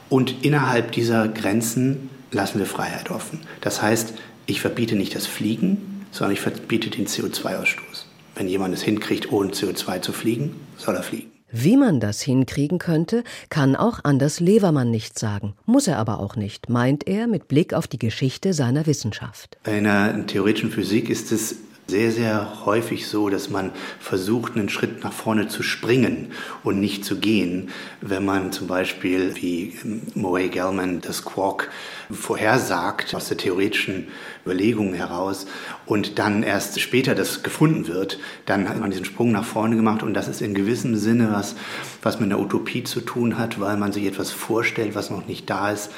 Und 0.08 0.42
innerhalb 0.42 0.92
dieser 0.92 1.28
Grenzen 1.28 2.08
lassen 2.30 2.58
wir 2.58 2.64
Freiheit 2.64 3.10
offen. 3.10 3.40
Das 3.60 3.82
heißt, 3.82 4.14
ich 4.46 4.62
verbiete 4.62 4.96
nicht 4.96 5.14
das 5.14 5.26
Fliegen, 5.26 6.06
sondern 6.10 6.32
ich 6.32 6.40
verbiete 6.40 6.88
den 6.88 7.06
CO2-Ausstoß. 7.06 8.06
Wenn 8.34 8.48
jemand 8.48 8.72
es 8.74 8.82
hinkriegt, 8.82 9.30
ohne 9.30 9.50
CO2 9.50 10.00
zu 10.00 10.12
fliegen, 10.12 10.56
soll 10.78 10.96
er 10.96 11.02
fliegen. 11.02 11.30
Wie 11.50 11.76
man 11.76 12.00
das 12.00 12.22
hinkriegen 12.22 12.78
könnte, 12.78 13.24
kann 13.50 13.76
auch 13.76 14.00
Anders 14.02 14.40
Levermann 14.40 14.90
nicht 14.90 15.18
sagen, 15.18 15.52
muss 15.66 15.86
er 15.86 15.98
aber 15.98 16.18
auch 16.18 16.34
nicht, 16.36 16.70
meint 16.70 17.06
er 17.06 17.26
mit 17.26 17.48
Blick 17.48 17.74
auf 17.74 17.86
die 17.86 17.98
Geschichte 17.98 18.54
seiner 18.54 18.86
Wissenschaft. 18.86 19.58
In 19.66 19.84
der 19.84 20.26
theoretischen 20.26 20.70
Physik 20.70 21.10
ist 21.10 21.30
es 21.30 21.56
sehr, 21.88 22.12
sehr 22.12 22.64
häufig 22.64 23.06
so, 23.06 23.28
dass 23.28 23.50
man 23.50 23.70
versucht, 24.00 24.56
einen 24.56 24.68
Schritt 24.68 25.02
nach 25.04 25.12
vorne 25.12 25.48
zu 25.48 25.62
springen 25.62 26.32
und 26.62 26.80
nicht 26.80 27.04
zu 27.04 27.18
gehen, 27.18 27.70
wenn 28.00 28.24
man 28.24 28.52
zum 28.52 28.66
Beispiel 28.66 29.34
wie 29.36 29.76
Moe 30.14 30.48
Gellman 30.48 31.00
das 31.00 31.24
Quark 31.24 31.70
vorhersagt 32.10 33.14
aus 33.14 33.28
der 33.28 33.36
theoretischen 33.36 34.08
Überlegung 34.44 34.94
heraus 34.94 35.46
und 35.84 36.18
dann 36.18 36.42
erst 36.42 36.80
später 36.80 37.14
das 37.14 37.42
gefunden 37.42 37.88
wird, 37.88 38.18
dann 38.46 38.68
hat 38.68 38.78
man 38.80 38.90
diesen 38.90 39.04
Sprung 39.04 39.32
nach 39.32 39.44
vorne 39.44 39.76
gemacht 39.76 40.02
und 40.02 40.14
das 40.14 40.28
ist 40.28 40.40
in 40.40 40.54
gewissem 40.54 40.96
Sinne 40.96 41.30
was, 41.32 41.56
was 42.02 42.20
mit 42.20 42.30
einer 42.30 42.40
Utopie 42.40 42.84
zu 42.84 43.00
tun 43.00 43.38
hat, 43.38 43.60
weil 43.60 43.76
man 43.76 43.92
sich 43.92 44.04
etwas 44.04 44.30
vorstellt, 44.30 44.94
was 44.94 45.10
noch 45.10 45.26
nicht 45.26 45.50
da 45.50 45.70
ist 45.70 45.90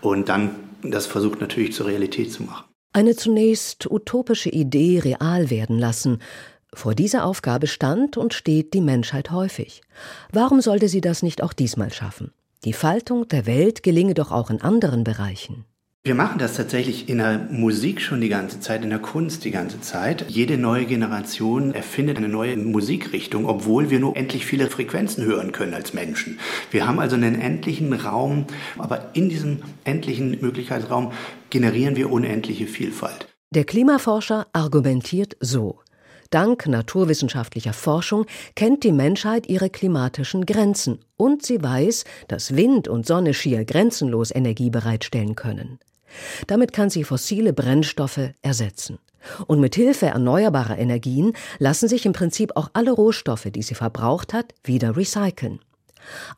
und 0.00 0.28
dann 0.28 0.50
das 0.82 1.06
versucht 1.06 1.40
natürlich 1.40 1.72
zur 1.74 1.86
Realität 1.86 2.32
zu 2.32 2.42
machen. 2.42 2.69
Eine 2.92 3.14
zunächst 3.14 3.88
utopische 3.88 4.50
Idee 4.50 4.98
real 4.98 5.48
werden 5.48 5.78
lassen. 5.78 6.18
Vor 6.74 6.94
dieser 6.94 7.24
Aufgabe 7.24 7.68
stand 7.68 8.16
und 8.16 8.34
steht 8.34 8.74
die 8.74 8.80
Menschheit 8.80 9.30
häufig. 9.30 9.82
Warum 10.32 10.60
sollte 10.60 10.88
sie 10.88 11.00
das 11.00 11.22
nicht 11.22 11.42
auch 11.42 11.52
diesmal 11.52 11.92
schaffen? 11.92 12.32
Die 12.64 12.72
Faltung 12.72 13.28
der 13.28 13.46
Welt 13.46 13.84
gelinge 13.84 14.14
doch 14.14 14.32
auch 14.32 14.50
in 14.50 14.60
anderen 14.60 15.04
Bereichen. 15.04 15.64
Wir 16.02 16.14
machen 16.14 16.38
das 16.38 16.56
tatsächlich 16.56 17.10
in 17.10 17.18
der 17.18 17.46
Musik 17.50 18.00
schon 18.00 18.22
die 18.22 18.30
ganze 18.30 18.58
Zeit, 18.58 18.82
in 18.82 18.88
der 18.88 19.00
Kunst 19.00 19.44
die 19.44 19.50
ganze 19.50 19.82
Zeit. 19.82 20.24
Jede 20.30 20.56
neue 20.56 20.86
Generation 20.86 21.74
erfindet 21.74 22.16
eine 22.16 22.30
neue 22.30 22.56
Musikrichtung, 22.56 23.44
obwohl 23.44 23.90
wir 23.90 24.00
nur 24.00 24.16
endlich 24.16 24.46
viele 24.46 24.68
Frequenzen 24.68 25.26
hören 25.26 25.52
können 25.52 25.74
als 25.74 25.92
Menschen. 25.92 26.38
Wir 26.70 26.88
haben 26.88 27.00
also 27.00 27.16
einen 27.16 27.38
endlichen 27.38 27.92
Raum, 27.92 28.46
aber 28.78 29.10
in 29.12 29.28
diesem 29.28 29.58
endlichen 29.84 30.40
Möglichkeitsraum 30.40 31.12
generieren 31.50 31.96
wir 31.96 32.10
unendliche 32.10 32.66
Vielfalt. 32.66 33.28
Der 33.50 33.64
Klimaforscher 33.64 34.46
argumentiert 34.54 35.36
so. 35.40 35.80
Dank 36.30 36.66
naturwissenschaftlicher 36.66 37.74
Forschung 37.74 38.24
kennt 38.54 38.84
die 38.84 38.92
Menschheit 38.92 39.50
ihre 39.50 39.68
klimatischen 39.68 40.46
Grenzen 40.46 41.00
und 41.18 41.44
sie 41.44 41.62
weiß, 41.62 42.04
dass 42.26 42.56
Wind 42.56 42.88
und 42.88 43.04
Sonne 43.04 43.34
schier 43.34 43.66
grenzenlos 43.66 44.34
Energie 44.34 44.70
bereitstellen 44.70 45.34
können. 45.34 45.78
Damit 46.46 46.72
kann 46.72 46.90
sie 46.90 47.04
fossile 47.04 47.52
Brennstoffe 47.52 48.30
ersetzen. 48.42 48.98
Und 49.46 49.60
mit 49.60 49.74
Hilfe 49.74 50.06
erneuerbarer 50.06 50.78
Energien 50.78 51.34
lassen 51.58 51.88
sich 51.88 52.06
im 52.06 52.12
Prinzip 52.12 52.56
auch 52.56 52.70
alle 52.72 52.92
Rohstoffe, 52.92 53.48
die 53.50 53.62
sie 53.62 53.74
verbraucht 53.74 54.32
hat, 54.32 54.54
wieder 54.64 54.96
recyceln. 54.96 55.60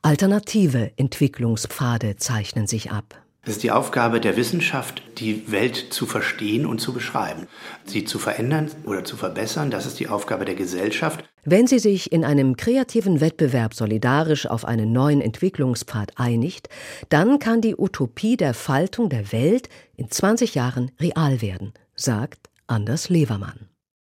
Alternative 0.03 0.91
Entwicklungspfade 0.97 2.17
zeichnen 2.17 2.67
sich 2.67 2.91
ab. 2.91 3.22
Es 3.45 3.55
ist 3.55 3.65
die 3.65 3.73
Aufgabe 3.73 4.21
der 4.21 4.37
Wissenschaft, 4.37 5.03
die 5.19 5.51
Welt 5.51 5.93
zu 5.93 6.07
verstehen 6.07 6.65
und 6.65 6.81
zu 6.81 6.93
beschreiben. 6.93 7.49
Sie 7.85 8.05
zu 8.05 8.21
verändern 8.21 8.71
oder 8.85 9.03
zu 9.03 9.17
verbessern, 9.17 9.73
das 9.73 9.85
ist 9.85 9.99
die 9.99 10.07
Aufgabe 10.07 10.45
der 10.45 10.55
Gesellschaft. 10.55 11.25
Wenn 11.45 11.67
sie 11.67 11.81
sich 11.81 12.13
in 12.13 12.25
einem 12.25 12.57
kreativen 12.57 13.21
Wettbewerb 13.21 13.75
solidarisch 13.75 14.47
auf 14.47 14.65
einen 14.65 14.93
neuen 14.93 15.21
Entwicklungspfad 15.21 16.13
einigt, 16.21 16.69
dann 17.09 17.41
kann 17.41 17.61
die 17.61 17.75
Utopie 17.77 18.37
der 18.37 18.55
Faltung 18.55 19.09
der 19.09 19.33
Welt 19.33 19.69
in 19.97 20.09
20 20.09 20.55
Jahren 20.55 20.93
real 21.01 21.43
werden, 21.43 21.73
sagt 21.97 22.49
Anders 22.69 23.09
Levermann. 23.09 23.69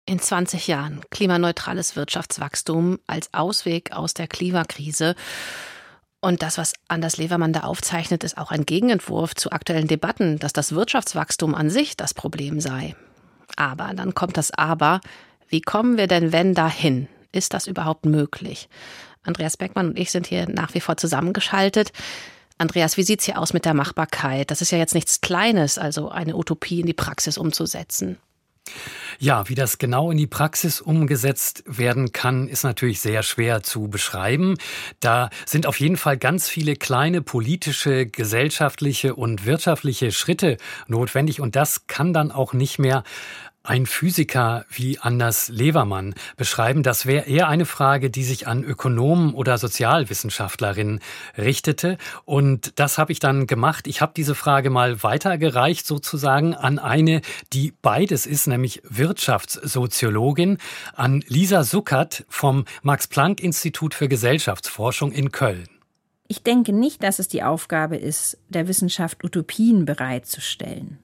In 0.07 0.21
20 0.21 0.69
Jahren 0.69 1.03
klimaneutrales 1.11 1.97
Wirtschaftswachstum 1.97 2.99
als 3.07 3.29
Ausweg 3.35 3.93
aus 3.93 4.15
der 4.15 4.27
Klimakrise. 4.27 5.15
Und 6.21 6.43
das, 6.43 6.59
was 6.59 6.73
Anders 6.89 7.17
Levermann 7.17 7.53
da 7.53 7.61
aufzeichnet, 7.61 8.25
ist 8.25 8.39
auch 8.39 8.51
ein 8.51 8.67
Gegenentwurf 8.67 9.35
zu 9.35 9.53
aktuellen 9.53 9.87
Debatten, 9.87 10.39
dass 10.39 10.53
das 10.53 10.73
Wirtschaftswachstum 10.73 11.55
an 11.55 11.71
sich 11.71 11.97
das 11.97 12.13
Problem 12.13 12.61
sei. 12.61 12.97
Aber 13.57 13.93
dann 13.95 14.15
kommt 14.15 14.37
das 14.37 14.51
Aber. 14.51 15.01
Wie 15.49 15.61
kommen 15.61 15.97
wir 15.97 16.09
denn, 16.09 16.33
wenn 16.33 16.55
dahin? 16.55 17.09
Ist 17.31 17.55
das 17.55 17.67
überhaupt 17.67 18.05
möglich? 18.05 18.69
Andreas 19.23 19.57
Beckmann 19.57 19.89
und 19.89 19.99
ich 19.99 20.11
sind 20.11 20.27
hier 20.27 20.49
nach 20.49 20.75
wie 20.75 20.81
vor 20.81 20.97
zusammengeschaltet. 20.97 21.93
Andreas, 22.57 22.97
wie 22.97 23.05
sieht 23.05 23.21
es 23.21 23.27
hier 23.27 23.39
aus 23.39 23.53
mit 23.53 23.65
der 23.65 23.75
Machbarkeit? 23.75 24.51
Das 24.51 24.61
ist 24.61 24.73
ja 24.73 24.79
jetzt 24.79 24.95
nichts 24.95 25.21
Kleines, 25.21 25.79
also 25.79 26.09
eine 26.09 26.37
Utopie 26.37 26.81
in 26.81 26.87
die 26.87 26.95
Praxis 26.95 27.39
umzusetzen. 27.39 28.19
Ja, 29.21 29.49
wie 29.49 29.57
das 29.57 29.79
genau 29.79 30.13
in 30.13 30.17
die 30.17 30.29
Praxis 30.29 30.81
umgesetzt 30.81 31.65
werden 31.67 32.13
kann, 32.13 32.47
ist 32.47 32.63
natürlich 32.63 33.01
sehr 33.01 33.25
schwer 33.25 33.65
zu 33.65 33.89
beschreiben. 33.89 34.57
Da 35.01 35.31
sind 35.45 35.67
auf 35.67 35.81
jeden 35.81 35.97
Fall 35.97 36.19
ganz 36.19 36.49
viele 36.49 36.77
kleine 36.77 37.21
politische, 37.21 38.07
gesellschaftliche 38.07 39.17
und 39.17 39.45
wirtschaftliche 39.45 40.13
Schritte 40.13 40.57
notwendig 40.87 41.41
und 41.41 41.57
das 41.57 41.89
kann 41.89 42.13
dann 42.13 42.31
auch 42.31 42.53
nicht 42.53 42.79
mehr 42.79 43.03
ein 43.63 43.87
Physiker 43.87 44.65
wie 44.71 44.99
Anders 44.99 45.49
Levermann 45.49 46.15
beschreiben. 46.37 46.83
Das 46.83 47.07
wäre 47.07 47.27
eher 47.27 47.49
eine 47.49 47.67
Frage, 47.67 48.11
die 48.11 48.25
sich 48.25 48.47
an 48.47 48.65
Ökonomen 48.65 49.35
oder 49.35 49.59
Sozialwissenschaftlerinnen 49.59 51.01
richtete. 51.37 51.99
Und 52.25 52.79
das 52.79 52.99
habe 52.99 53.13
ich 53.13 53.21
dann 53.21 53.47
gemacht. 53.47 53.87
Ich 53.87 54.01
habe 54.01 54.13
diese 54.17 54.35
Frage 54.35 54.71
mal 54.71 55.03
weitergereicht 55.03 55.87
sozusagen 55.87 56.55
an 56.55 56.79
eine, 56.79 57.21
die 57.53 57.75
beides 57.83 58.27
ist, 58.27 58.47
nämlich 58.47 58.81
Wirtschaftssoziologin, 58.89 60.59
an 60.95 61.23
Lisa 61.27 61.65
Suckert 61.65 62.25
vom 62.29 62.65
Max-Planck-Institut 62.83 63.95
für 63.95 64.09
Gesellschaftsforschung 64.09 65.13
in 65.13 65.31
Köln. 65.31 65.69
Ich 66.27 66.43
denke 66.43 66.73
nicht, 66.73 67.03
dass 67.03 67.19
es 67.19 67.29
die 67.29 67.43
Aufgabe 67.43 67.97
ist, 67.97 68.39
der 68.49 68.69
Wissenschaft 68.69 69.25
Utopien 69.25 69.85
bereitzustellen. 69.85 70.99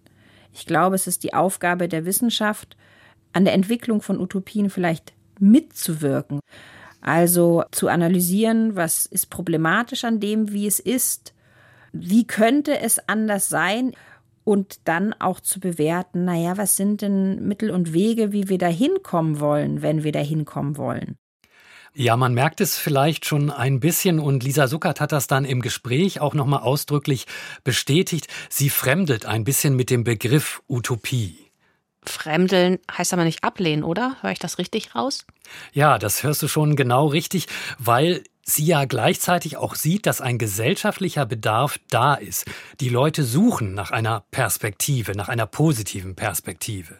Ich 0.54 0.66
glaube, 0.66 0.94
es 0.94 1.06
ist 1.06 1.24
die 1.24 1.34
Aufgabe 1.34 1.88
der 1.88 2.06
Wissenschaft, 2.06 2.76
an 3.32 3.44
der 3.44 3.54
Entwicklung 3.54 4.00
von 4.00 4.20
Utopien 4.20 4.70
vielleicht 4.70 5.12
mitzuwirken. 5.40 6.40
Also 7.00 7.64
zu 7.72 7.88
analysieren, 7.88 8.76
was 8.76 9.04
ist 9.04 9.28
problematisch 9.28 10.04
an 10.04 10.20
dem, 10.20 10.52
wie 10.52 10.66
es 10.66 10.80
ist, 10.80 11.34
wie 11.92 12.26
könnte 12.26 12.78
es 12.78 13.08
anders 13.08 13.48
sein 13.48 13.92
und 14.44 14.88
dann 14.88 15.12
auch 15.14 15.40
zu 15.40 15.60
bewerten, 15.60 16.24
naja, 16.24 16.56
was 16.56 16.76
sind 16.76 17.02
denn 17.02 17.46
Mittel 17.46 17.70
und 17.70 17.92
Wege, 17.92 18.32
wie 18.32 18.48
wir 18.48 18.58
da 18.58 18.68
hinkommen 18.68 19.40
wollen, 19.40 19.82
wenn 19.82 20.04
wir 20.04 20.12
da 20.12 20.20
hinkommen 20.20 20.76
wollen. 20.76 21.16
Ja, 21.96 22.16
man 22.16 22.34
merkt 22.34 22.60
es 22.60 22.76
vielleicht 22.76 23.24
schon 23.24 23.50
ein 23.50 23.78
bisschen 23.78 24.18
und 24.18 24.42
Lisa 24.42 24.66
Suckert 24.66 25.00
hat 25.00 25.12
das 25.12 25.28
dann 25.28 25.44
im 25.44 25.62
Gespräch 25.62 26.20
auch 26.20 26.34
nochmal 26.34 26.62
ausdrücklich 26.62 27.26
bestätigt. 27.62 28.26
Sie 28.50 28.68
fremdelt 28.68 29.26
ein 29.26 29.44
bisschen 29.44 29.76
mit 29.76 29.90
dem 29.90 30.02
Begriff 30.02 30.60
Utopie. 30.68 31.38
Fremdeln 32.02 32.80
heißt 32.90 33.12
aber 33.12 33.22
nicht 33.22 33.44
ablehnen, 33.44 33.84
oder? 33.84 34.16
Höre 34.22 34.32
ich 34.32 34.40
das 34.40 34.58
richtig 34.58 34.96
raus? 34.96 35.24
Ja, 35.72 35.98
das 35.98 36.24
hörst 36.24 36.42
du 36.42 36.48
schon 36.48 36.74
genau 36.74 37.06
richtig, 37.06 37.46
weil 37.78 38.24
sie 38.42 38.64
ja 38.64 38.86
gleichzeitig 38.86 39.56
auch 39.56 39.76
sieht, 39.76 40.06
dass 40.06 40.20
ein 40.20 40.38
gesellschaftlicher 40.38 41.26
Bedarf 41.26 41.78
da 41.90 42.14
ist. 42.14 42.44
Die 42.80 42.88
Leute 42.88 43.22
suchen 43.22 43.72
nach 43.72 43.92
einer 43.92 44.24
Perspektive, 44.32 45.12
nach 45.12 45.28
einer 45.28 45.46
positiven 45.46 46.16
Perspektive. 46.16 46.96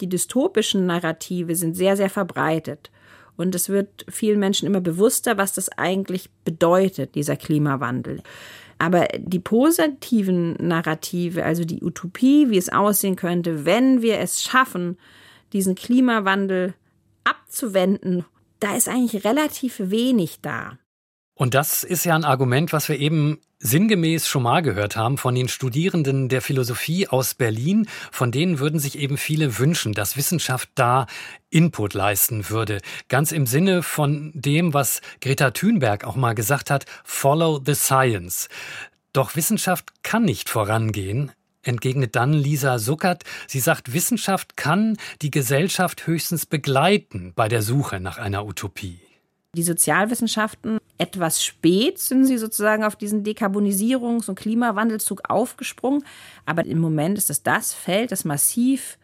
Die 0.00 0.08
dystopischen 0.08 0.86
Narrative 0.86 1.56
sind 1.56 1.74
sehr, 1.74 1.96
sehr 1.96 2.10
verbreitet. 2.10 2.90
Und 3.36 3.54
es 3.54 3.68
wird 3.68 4.06
vielen 4.08 4.38
Menschen 4.38 4.66
immer 4.66 4.80
bewusster, 4.80 5.36
was 5.36 5.54
das 5.54 5.68
eigentlich 5.70 6.30
bedeutet, 6.44 7.14
dieser 7.14 7.36
Klimawandel. 7.36 8.22
Aber 8.78 9.08
die 9.18 9.38
positiven 9.38 10.54
Narrative, 10.54 11.44
also 11.44 11.64
die 11.64 11.82
Utopie, 11.82 12.50
wie 12.50 12.58
es 12.58 12.68
aussehen 12.68 13.16
könnte, 13.16 13.64
wenn 13.64 14.02
wir 14.02 14.18
es 14.18 14.42
schaffen, 14.42 14.98
diesen 15.52 15.74
Klimawandel 15.74 16.74
abzuwenden, 17.24 18.24
da 18.60 18.76
ist 18.76 18.88
eigentlich 18.88 19.24
relativ 19.24 19.78
wenig 19.78 20.40
da. 20.42 20.78
Und 21.34 21.54
das 21.54 21.84
ist 21.84 22.04
ja 22.04 22.14
ein 22.14 22.24
Argument, 22.24 22.72
was 22.72 22.88
wir 22.88 22.98
eben 22.98 23.38
sinngemäß 23.58 24.28
schon 24.28 24.42
mal 24.42 24.62
gehört 24.62 24.96
haben 24.96 25.18
von 25.18 25.34
den 25.34 25.48
Studierenden 25.48 26.28
der 26.28 26.42
Philosophie 26.42 27.08
aus 27.08 27.34
Berlin. 27.34 27.88
Von 28.12 28.30
denen 28.32 28.58
würden 28.58 28.80
sich 28.80 28.98
eben 28.98 29.16
viele 29.16 29.58
wünschen, 29.58 29.92
dass 29.92 30.16
Wissenschaft 30.16 30.68
da 30.74 31.06
Input 31.50 31.94
leisten 31.94 32.50
würde. 32.50 32.80
Ganz 33.08 33.32
im 33.32 33.46
Sinne 33.46 33.82
von 33.82 34.32
dem, 34.34 34.74
was 34.74 35.00
Greta 35.20 35.50
Thunberg 35.50 36.04
auch 36.04 36.16
mal 36.16 36.34
gesagt 36.34 36.70
hat, 36.70 36.84
Follow 37.04 37.60
the 37.64 37.74
Science. 37.74 38.48
Doch 39.12 39.36
Wissenschaft 39.36 40.02
kann 40.02 40.24
nicht 40.24 40.50
vorangehen, 40.50 41.32
entgegnet 41.62 42.16
dann 42.16 42.34
Lisa 42.34 42.78
Suckert. 42.78 43.24
Sie 43.46 43.60
sagt, 43.60 43.94
Wissenschaft 43.94 44.56
kann 44.58 44.98
die 45.22 45.30
Gesellschaft 45.30 46.06
höchstens 46.06 46.44
begleiten 46.44 47.32
bei 47.34 47.48
der 47.48 47.62
Suche 47.62 48.00
nach 48.00 48.18
einer 48.18 48.44
Utopie 48.44 49.05
die 49.56 49.62
Sozialwissenschaften 49.62 50.78
etwas 50.98 51.42
spät 51.42 51.98
sind 51.98 52.26
sie 52.26 52.38
sozusagen 52.38 52.84
auf 52.84 52.96
diesen 52.96 53.24
Dekarbonisierungs- 53.24 54.28
und 54.28 54.38
Klimawandelzug 54.38 55.28
aufgesprungen. 55.28 56.04
Aber 56.44 56.64
im 56.64 56.78
Moment 56.78 57.18
ist 57.18 57.30
es 57.30 57.42
das 57.42 57.74
Feld, 57.74 58.12
das 58.12 58.24
massiv 58.24 58.98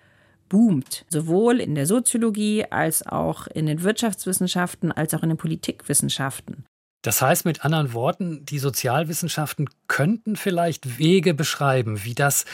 boomt, 0.48 1.06
sowohl 1.08 1.60
in 1.60 1.74
der 1.74 1.86
Soziologie 1.86 2.64
als 2.70 3.06
auch 3.06 3.46
in 3.46 3.66
den 3.66 3.82
Wirtschaftswissenschaften 3.82 4.92
als 4.92 5.14
auch 5.14 5.22
in 5.22 5.30
den 5.30 5.38
Politikwissenschaften. 5.38 6.66
Das 7.00 7.20
heißt 7.20 7.46
mit 7.46 7.64
anderen 7.64 7.94
Worten, 7.94 8.44
die 8.46 8.60
Sozialwissenschaften 8.60 9.68
könnten 9.88 10.36
vielleicht 10.36 10.98
Wege 10.98 11.34
beschreiben, 11.34 12.04
wie 12.04 12.14
das 12.14 12.44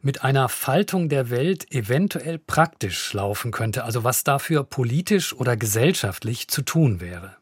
mit 0.00 0.22
einer 0.22 0.48
Faltung 0.48 1.08
der 1.08 1.30
Welt 1.30 1.72
eventuell 1.72 2.38
praktisch 2.38 3.12
laufen 3.14 3.50
könnte, 3.50 3.82
also 3.82 4.04
was 4.04 4.22
dafür 4.22 4.62
politisch 4.62 5.34
oder 5.34 5.56
gesellschaftlich 5.56 6.46
zu 6.46 6.62
tun 6.62 7.00
wäre 7.00 7.36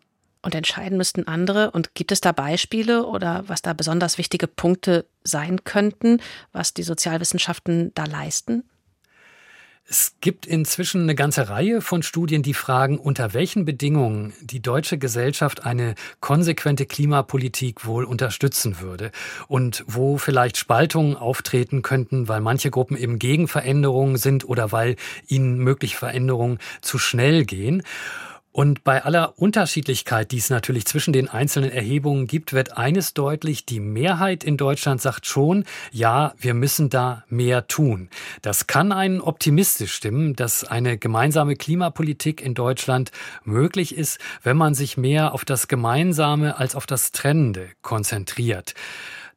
und 0.44 0.54
entscheiden 0.54 0.98
müssten 0.98 1.26
andere. 1.26 1.70
Und 1.70 1.94
gibt 1.94 2.12
es 2.12 2.20
da 2.20 2.32
Beispiele 2.32 3.06
oder 3.06 3.44
was 3.46 3.62
da 3.62 3.72
besonders 3.72 4.18
wichtige 4.18 4.46
Punkte 4.46 5.06
sein 5.22 5.64
könnten, 5.64 6.20
was 6.52 6.74
die 6.74 6.82
Sozialwissenschaften 6.82 7.92
da 7.94 8.04
leisten? 8.04 8.64
Es 9.86 10.16
gibt 10.22 10.46
inzwischen 10.46 11.02
eine 11.02 11.14
ganze 11.14 11.50
Reihe 11.50 11.82
von 11.82 12.02
Studien, 12.02 12.42
die 12.42 12.54
fragen, 12.54 12.98
unter 12.98 13.34
welchen 13.34 13.66
Bedingungen 13.66 14.32
die 14.40 14.62
deutsche 14.62 14.96
Gesellschaft 14.96 15.66
eine 15.66 15.94
konsequente 16.20 16.86
Klimapolitik 16.86 17.84
wohl 17.84 18.04
unterstützen 18.04 18.80
würde 18.80 19.10
und 19.46 19.84
wo 19.86 20.16
vielleicht 20.16 20.56
Spaltungen 20.56 21.16
auftreten 21.16 21.82
könnten, 21.82 22.28
weil 22.28 22.40
manche 22.40 22.70
Gruppen 22.70 22.96
eben 22.96 23.18
gegen 23.18 23.46
Veränderungen 23.46 24.16
sind 24.16 24.48
oder 24.48 24.72
weil 24.72 24.96
ihnen 25.26 25.58
mögliche 25.58 25.98
Veränderungen 25.98 26.60
zu 26.80 26.96
schnell 26.96 27.44
gehen. 27.44 27.82
Und 28.56 28.84
bei 28.84 29.04
aller 29.04 29.37
Unterschiedlichkeit, 29.37 30.30
die 30.30 30.38
es 30.38 30.49
natürlich 30.49 30.87
zwischen 30.87 31.12
den 31.12 31.28
einzelnen 31.28 31.73
Erhebungen 31.73 32.28
gibt, 32.28 32.52
wird 32.52 32.78
eines 32.78 33.12
deutlich, 33.12 33.66
die 33.66 33.80
Mehrheit 33.80 34.44
in 34.44 34.56
Deutschland 34.56 35.02
sagt 35.02 35.26
schon, 35.26 35.64
ja, 35.90 36.34
wir 36.38 36.54
müssen 36.54 36.88
da 36.88 37.25
mehr 37.28 37.66
tun. 37.66 38.08
Das 38.42 38.68
kann 38.68 38.92
einen 38.92 39.20
optimistisch 39.20 39.92
stimmen, 39.92 40.37
dass 40.37 40.62
eine 40.62 40.96
gemeinsame 40.98 41.57
Klimapolitik 41.57 42.40
in 42.40 42.55
Deutschland 42.55 43.11
möglich 43.42 43.92
ist, 43.92 44.20
wenn 44.44 44.57
man 44.57 44.74
sich 44.74 44.96
mehr 44.96 45.35
auf 45.35 45.44
das 45.44 45.66
Gemeinsame 45.66 46.57
als 46.57 46.76
auf 46.76 46.87
das 46.87 47.11
Trennende 47.11 47.70
konzentriert 47.83 48.74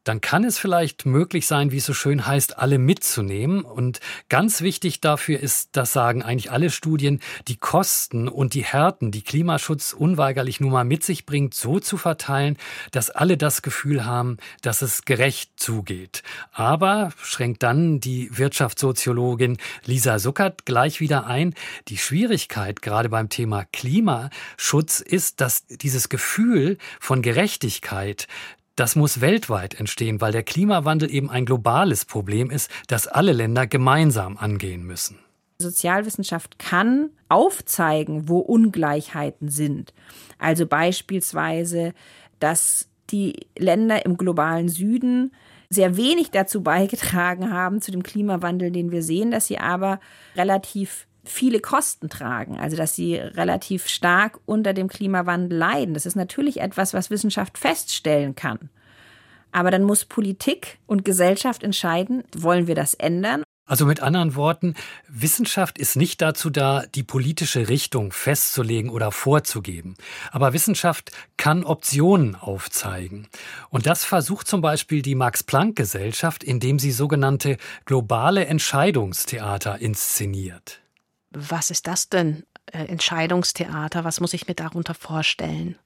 dann 0.08 0.22
kann 0.22 0.46
es 0.46 0.58
vielleicht 0.58 1.06
möglich 1.06 1.48
sein, 1.48 1.72
wie 1.72 1.78
es 1.78 1.86
so 1.86 1.94
schön 1.94 2.26
heißt, 2.26 2.58
alle 2.60 2.78
mitzunehmen. 2.78 3.64
Und 3.64 4.00
ganz 4.30 4.62
wichtig 4.62 5.02
dafür 5.02 5.40
ist, 5.40 5.70
das 5.74 5.92
sagen 5.92 6.24
eigentlich 6.24 6.52
alle 6.52 6.70
Studien, 6.70 7.20
die 7.48 7.58
Kosten 7.58 8.30
und 8.30 8.54
die 8.54 8.64
Härten, 8.64 9.12
die 9.12 9.22
Klimaschutz 9.22 9.92
unweigerlich 9.92 10.62
nun 10.62 10.72
mal 10.72 10.86
mit 10.86 11.04
sich 11.04 11.26
bringt, 11.26 11.54
so 11.54 11.80
zu 11.80 11.98
verteilen, 11.98 12.58
dass 12.92 13.10
alle 13.10 13.36
das 13.36 13.62
Gefühl 13.62 14.06
haben, 14.06 14.38
dass 14.62 14.82
es 14.82 15.04
gerecht 15.04 15.52
zugeht. 15.58 16.24
Aber, 16.54 17.12
schränkt 17.22 17.64
dann 17.64 18.00
die 18.00 18.30
Wirtschaftssoziologin 18.32 19.58
Lisa 19.86 20.20
Suckert 20.20 20.66
gleich 20.66 21.02
wieder 21.02 21.28
ein, 21.28 21.54
die 21.90 21.98
Schwierigkeit 21.98 22.82
gerade 22.82 23.10
beim 23.10 23.28
Thema 23.28 23.66
Klimaschutz 23.74 25.02
ist, 25.02 25.42
dass 25.42 25.66
dieses 25.68 26.08
Gefühl 26.08 26.78
von 27.00 27.22
Gerechtigkeit, 27.22 28.28
das 28.78 28.96
muss 28.96 29.20
weltweit 29.20 29.74
entstehen, 29.80 30.22
weil 30.22 30.32
der 30.32 30.44
Klimawandel 30.44 31.12
eben 31.12 31.30
ein 31.30 31.46
globales 31.46 32.06
Problem 32.06 32.50
ist, 32.50 32.72
das 32.88 33.08
alle 33.08 33.34
Länder 33.34 33.68
gemeinsam 33.68 34.38
angehen 34.38 34.84
müssen. 34.84 35.20
Sozialwissenschaft 35.60 36.60
kann 36.60 37.10
aufzeigen, 37.28 38.30
wo 38.30 38.38
Ungleichheiten 38.38 39.50
sind. 39.50 39.94
Also 40.38 40.68
beispielsweise, 40.68 41.94
dass 42.40 42.88
die 43.10 43.48
Länder 43.58 44.06
im 44.06 44.16
globalen 44.18 44.70
Süden 44.70 45.34
sehr 45.70 45.98
wenig 45.98 46.30
dazu 46.30 46.62
beigetragen 46.62 47.52
haben 47.52 47.82
zu 47.82 47.92
dem 47.92 48.04
Klimawandel, 48.04 48.72
den 48.72 48.92
wir 48.92 49.02
sehen, 49.02 49.32
dass 49.32 49.48
sie 49.48 49.58
aber 49.58 50.00
relativ 50.36 51.08
viele 51.30 51.60
Kosten 51.60 52.10
tragen, 52.10 52.60
also 52.60 52.78
dass 52.78 52.96
sie 52.96 53.16
relativ 53.16 53.88
stark 53.88 54.40
unter 54.46 54.74
dem 54.74 54.88
Klimawandel 54.88 55.58
leiden. 55.58 55.94
Das 55.94 56.06
ist 56.06 56.16
natürlich 56.16 56.60
etwas, 56.60 56.94
was 56.94 57.10
Wissenschaft 57.10 57.58
feststellen 57.58 58.36
kann. 58.36 58.70
Aber 59.52 59.72
dann 59.72 59.84
muss 59.84 60.06
Politik 60.06 60.80
und 60.86 61.06
Gesellschaft 61.06 61.64
entscheiden, 61.64 62.24
wollen 62.36 62.68
wir 62.68 62.76
das 62.76 62.94
ändern? 62.94 63.44
Also 63.68 63.86
mit 63.86 64.00
anderen 64.00 64.36
Worten, 64.36 64.76
Wissenschaft 65.10 65.78
ist 65.78 65.98
nicht 65.98 66.22
dazu 66.22 66.50
da, 66.50 66.86
die 66.96 67.04
politische 67.04 67.68
Richtung 67.68 68.14
festzulegen 68.14 68.90
oder 68.90 69.12
vorzugeben. 69.12 69.96
Aber 70.32 70.54
Wissenschaft 70.54 71.12
kann 71.36 71.66
Optionen 71.66 72.36
aufzeigen. 72.36 73.28
Und 73.70 73.86
das 73.86 74.06
versucht 74.06 74.48
zum 74.48 74.62
Beispiel 74.62 75.02
die 75.02 75.16
Max-Planck-Gesellschaft, 75.16 76.46
indem 76.46 76.80
sie 76.80 76.92
sogenannte 76.92 77.58
globale 77.84 78.46
Entscheidungstheater 78.46 79.80
inszeniert. 79.80 80.82
Was 81.32 81.72
ist 81.72 81.88
das 81.88 82.10
denn? 82.10 82.44
Äh, 82.72 82.86
Entscheidungstheater, 82.86 84.04
was 84.04 84.20
muss 84.20 84.34
ich 84.34 84.48
mir 84.48 84.56
darunter 84.56 84.94
vorstellen? 84.94 85.78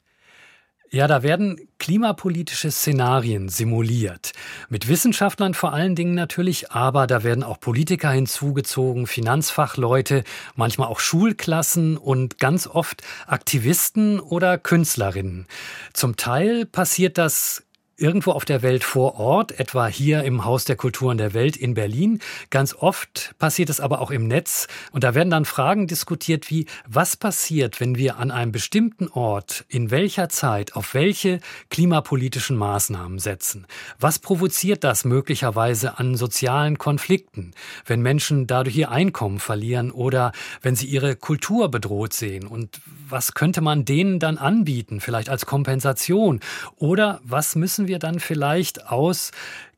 Ja, 0.93 1.07
da 1.07 1.23
werden 1.23 1.69
klimapolitische 1.79 2.69
Szenarien 2.69 3.47
simuliert. 3.47 4.33
Mit 4.67 4.89
Wissenschaftlern 4.89 5.53
vor 5.53 5.71
allen 5.71 5.95
Dingen 5.95 6.15
natürlich, 6.15 6.71
aber 6.71 7.07
da 7.07 7.23
werden 7.23 7.45
auch 7.45 7.61
Politiker 7.61 8.11
hinzugezogen, 8.11 9.07
Finanzfachleute, 9.07 10.25
manchmal 10.55 10.89
auch 10.89 10.99
Schulklassen 10.99 11.95
und 11.95 12.39
ganz 12.39 12.67
oft 12.67 13.03
Aktivisten 13.25 14.19
oder 14.19 14.57
Künstlerinnen. 14.57 15.47
Zum 15.93 16.17
Teil 16.17 16.65
passiert 16.65 17.17
das 17.17 17.63
irgendwo 18.01 18.31
auf 18.31 18.45
der 18.45 18.63
Welt 18.63 18.83
vor 18.83 19.19
Ort, 19.19 19.59
etwa 19.59 19.87
hier 19.87 20.23
im 20.23 20.43
Haus 20.43 20.65
der 20.65 20.75
Kulturen 20.75 21.17
der 21.17 21.33
Welt 21.33 21.55
in 21.55 21.75
Berlin. 21.75 22.19
Ganz 22.49 22.73
oft 22.73 23.35
passiert 23.37 23.69
es 23.69 23.79
aber 23.79 24.01
auch 24.01 24.11
im 24.11 24.27
Netz. 24.27 24.67
Und 24.91 25.03
da 25.03 25.13
werden 25.13 25.29
dann 25.29 25.45
Fragen 25.45 25.87
diskutiert 25.87 26.49
wie, 26.49 26.65
was 26.87 27.15
passiert, 27.15 27.79
wenn 27.79 27.97
wir 27.97 28.17
an 28.17 28.31
einem 28.31 28.51
bestimmten 28.51 29.07
Ort, 29.09 29.65
in 29.69 29.91
welcher 29.91 30.29
Zeit, 30.29 30.75
auf 30.75 30.93
welche 30.93 31.39
klimapolitischen 31.69 32.57
Maßnahmen 32.57 33.19
setzen? 33.19 33.67
Was 33.99 34.19
provoziert 34.19 34.83
das 34.83 35.05
möglicherweise 35.05 35.99
an 35.99 36.15
sozialen 36.15 36.77
Konflikten, 36.77 37.51
wenn 37.85 38.01
Menschen 38.01 38.47
dadurch 38.47 38.75
ihr 38.75 38.89
Einkommen 38.89 39.39
verlieren 39.39 39.91
oder 39.91 40.31
wenn 40.61 40.75
sie 40.75 40.87
ihre 40.87 41.15
Kultur 41.15 41.69
bedroht 41.69 42.13
sehen? 42.13 42.47
Und 42.47 42.81
was 43.07 43.33
könnte 43.33 43.61
man 43.61 43.85
denen 43.85 44.19
dann 44.19 44.37
anbieten, 44.37 45.01
vielleicht 45.01 45.29
als 45.29 45.45
Kompensation? 45.45 46.39
Oder 46.77 47.19
was 47.23 47.55
müssen 47.55 47.87
wir 47.87 47.90
wir 47.91 47.99
dann 47.99 48.21
vielleicht 48.21 48.87
aus 48.87 49.31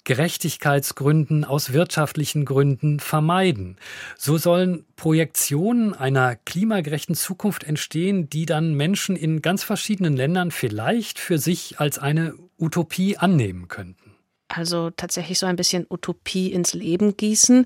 Gerechtigkeitsgründen, 0.04 1.46
aus 1.46 1.74
wirtschaftlichen 1.74 2.46
Gründen 2.46 3.00
vermeiden. 3.00 3.78
So 4.18 4.38
sollen 4.38 4.86
Projektionen 4.96 5.94
einer 5.94 6.36
klimagerechten 6.36 7.16
Zukunft 7.16 7.64
entstehen, 7.64 8.30
die 8.30 8.46
dann 8.46 8.76
Menschen 8.76 9.16
in 9.16 9.42
ganz 9.42 9.64
verschiedenen 9.64 10.16
Ländern 10.16 10.52
vielleicht 10.52 11.18
für 11.18 11.40
sich 11.40 11.80
als 11.80 11.98
eine 11.98 12.36
Utopie 12.60 13.18
annehmen 13.18 13.68
könnten. 13.68 14.16
Also 14.50 14.92
tatsächlich 14.92 15.40
so 15.40 15.48
ein 15.48 15.56
bisschen 15.56 15.88
Utopie 15.90 16.52
ins 16.52 16.74
Leben 16.74 17.18
gießen. 17.18 17.66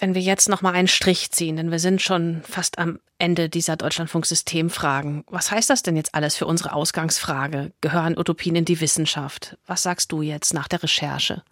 Wenn 0.00 0.14
wir 0.14 0.22
jetzt 0.22 0.48
noch 0.48 0.62
mal 0.62 0.74
einen 0.74 0.86
Strich 0.86 1.32
ziehen, 1.32 1.56
denn 1.56 1.72
wir 1.72 1.80
sind 1.80 2.00
schon 2.00 2.42
fast 2.48 2.78
am 2.78 3.00
Ende 3.18 3.48
dieser 3.48 3.76
Deutschlandfunk-Systemfragen. 3.76 5.24
Was 5.26 5.50
heißt 5.50 5.68
das 5.68 5.82
denn 5.82 5.96
jetzt 5.96 6.14
alles 6.14 6.36
für 6.36 6.46
unsere 6.46 6.72
Ausgangsfrage? 6.72 7.72
Gehören 7.80 8.16
Utopien 8.16 8.54
in 8.54 8.64
die 8.64 8.80
Wissenschaft? 8.80 9.58
Was 9.66 9.82
sagst 9.82 10.12
du 10.12 10.22
jetzt 10.22 10.54
nach 10.54 10.68
der 10.68 10.84
Recherche? 10.84 11.42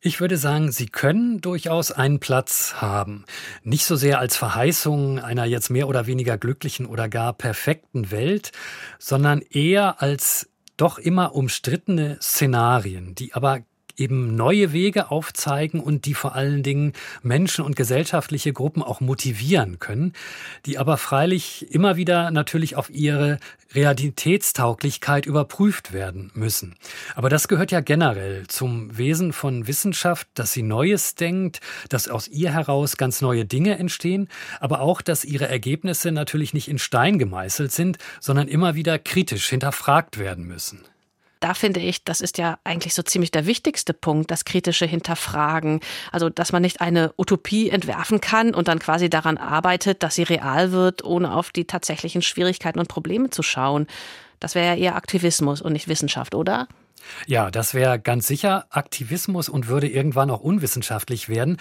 Ich 0.00 0.20
würde 0.20 0.38
sagen, 0.38 0.72
sie 0.72 0.86
können 0.86 1.42
durchaus 1.42 1.92
einen 1.92 2.18
Platz 2.18 2.76
haben. 2.78 3.24
Nicht 3.62 3.84
so 3.84 3.96
sehr 3.96 4.18
als 4.18 4.36
Verheißung 4.36 5.18
einer 5.18 5.44
jetzt 5.44 5.68
mehr 5.68 5.88
oder 5.88 6.06
weniger 6.06 6.38
glücklichen 6.38 6.86
oder 6.86 7.08
gar 7.08 7.34
perfekten 7.34 8.10
Welt, 8.10 8.52
sondern 8.98 9.42
eher 9.42 10.00
als 10.00 10.48
doch 10.76 10.98
immer 10.98 11.34
umstrittene 11.34 12.18
Szenarien, 12.20 13.14
die 13.14 13.34
aber 13.34 13.60
eben 13.96 14.36
neue 14.36 14.72
Wege 14.72 15.10
aufzeigen 15.10 15.80
und 15.80 16.06
die 16.06 16.14
vor 16.14 16.34
allen 16.34 16.62
Dingen 16.62 16.92
Menschen 17.22 17.64
und 17.64 17.76
gesellschaftliche 17.76 18.52
Gruppen 18.52 18.82
auch 18.82 19.00
motivieren 19.00 19.78
können, 19.78 20.12
die 20.66 20.78
aber 20.78 20.96
freilich 20.96 21.72
immer 21.72 21.96
wieder 21.96 22.30
natürlich 22.30 22.76
auf 22.76 22.90
ihre 22.90 23.38
Realitätstauglichkeit 23.74 25.26
überprüft 25.26 25.92
werden 25.92 26.30
müssen. 26.34 26.76
Aber 27.14 27.28
das 27.28 27.48
gehört 27.48 27.72
ja 27.72 27.80
generell 27.80 28.46
zum 28.46 28.96
Wesen 28.96 29.32
von 29.32 29.66
Wissenschaft, 29.66 30.28
dass 30.34 30.52
sie 30.52 30.62
Neues 30.62 31.14
denkt, 31.14 31.60
dass 31.88 32.08
aus 32.08 32.28
ihr 32.28 32.52
heraus 32.52 32.96
ganz 32.96 33.20
neue 33.20 33.44
Dinge 33.44 33.78
entstehen, 33.78 34.28
aber 34.60 34.80
auch, 34.80 35.02
dass 35.02 35.24
ihre 35.24 35.48
Ergebnisse 35.48 36.12
natürlich 36.12 36.54
nicht 36.54 36.68
in 36.68 36.78
Stein 36.78 37.18
gemeißelt 37.18 37.72
sind, 37.72 37.98
sondern 38.20 38.48
immer 38.48 38.74
wieder 38.74 38.98
kritisch 38.98 39.48
hinterfragt 39.48 40.18
werden 40.18 40.46
müssen 40.46 40.80
da 41.44 41.52
finde 41.52 41.80
ich, 41.80 42.04
das 42.04 42.22
ist 42.22 42.38
ja 42.38 42.58
eigentlich 42.64 42.94
so 42.94 43.02
ziemlich 43.02 43.30
der 43.30 43.44
wichtigste 43.44 43.92
Punkt, 43.92 44.30
das 44.30 44.46
kritische 44.46 44.86
Hinterfragen. 44.86 45.80
Also, 46.10 46.30
dass 46.30 46.52
man 46.52 46.62
nicht 46.62 46.80
eine 46.80 47.12
Utopie 47.18 47.68
entwerfen 47.68 48.22
kann 48.22 48.54
und 48.54 48.66
dann 48.66 48.78
quasi 48.78 49.10
daran 49.10 49.36
arbeitet, 49.36 50.02
dass 50.02 50.14
sie 50.14 50.22
real 50.22 50.72
wird, 50.72 51.04
ohne 51.04 51.34
auf 51.34 51.50
die 51.50 51.66
tatsächlichen 51.66 52.22
Schwierigkeiten 52.22 52.78
und 52.78 52.88
Probleme 52.88 53.28
zu 53.28 53.42
schauen. 53.42 53.86
Das 54.40 54.54
wäre 54.54 54.68
ja 54.68 54.74
eher 54.74 54.96
Aktivismus 54.96 55.60
und 55.60 55.74
nicht 55.74 55.86
Wissenschaft, 55.86 56.34
oder? 56.34 56.66
Ja, 57.26 57.50
das 57.50 57.74
wäre 57.74 57.98
ganz 58.00 58.26
sicher 58.26 58.64
Aktivismus 58.70 59.50
und 59.50 59.68
würde 59.68 59.88
irgendwann 59.88 60.30
auch 60.30 60.40
unwissenschaftlich 60.40 61.28
werden. 61.28 61.58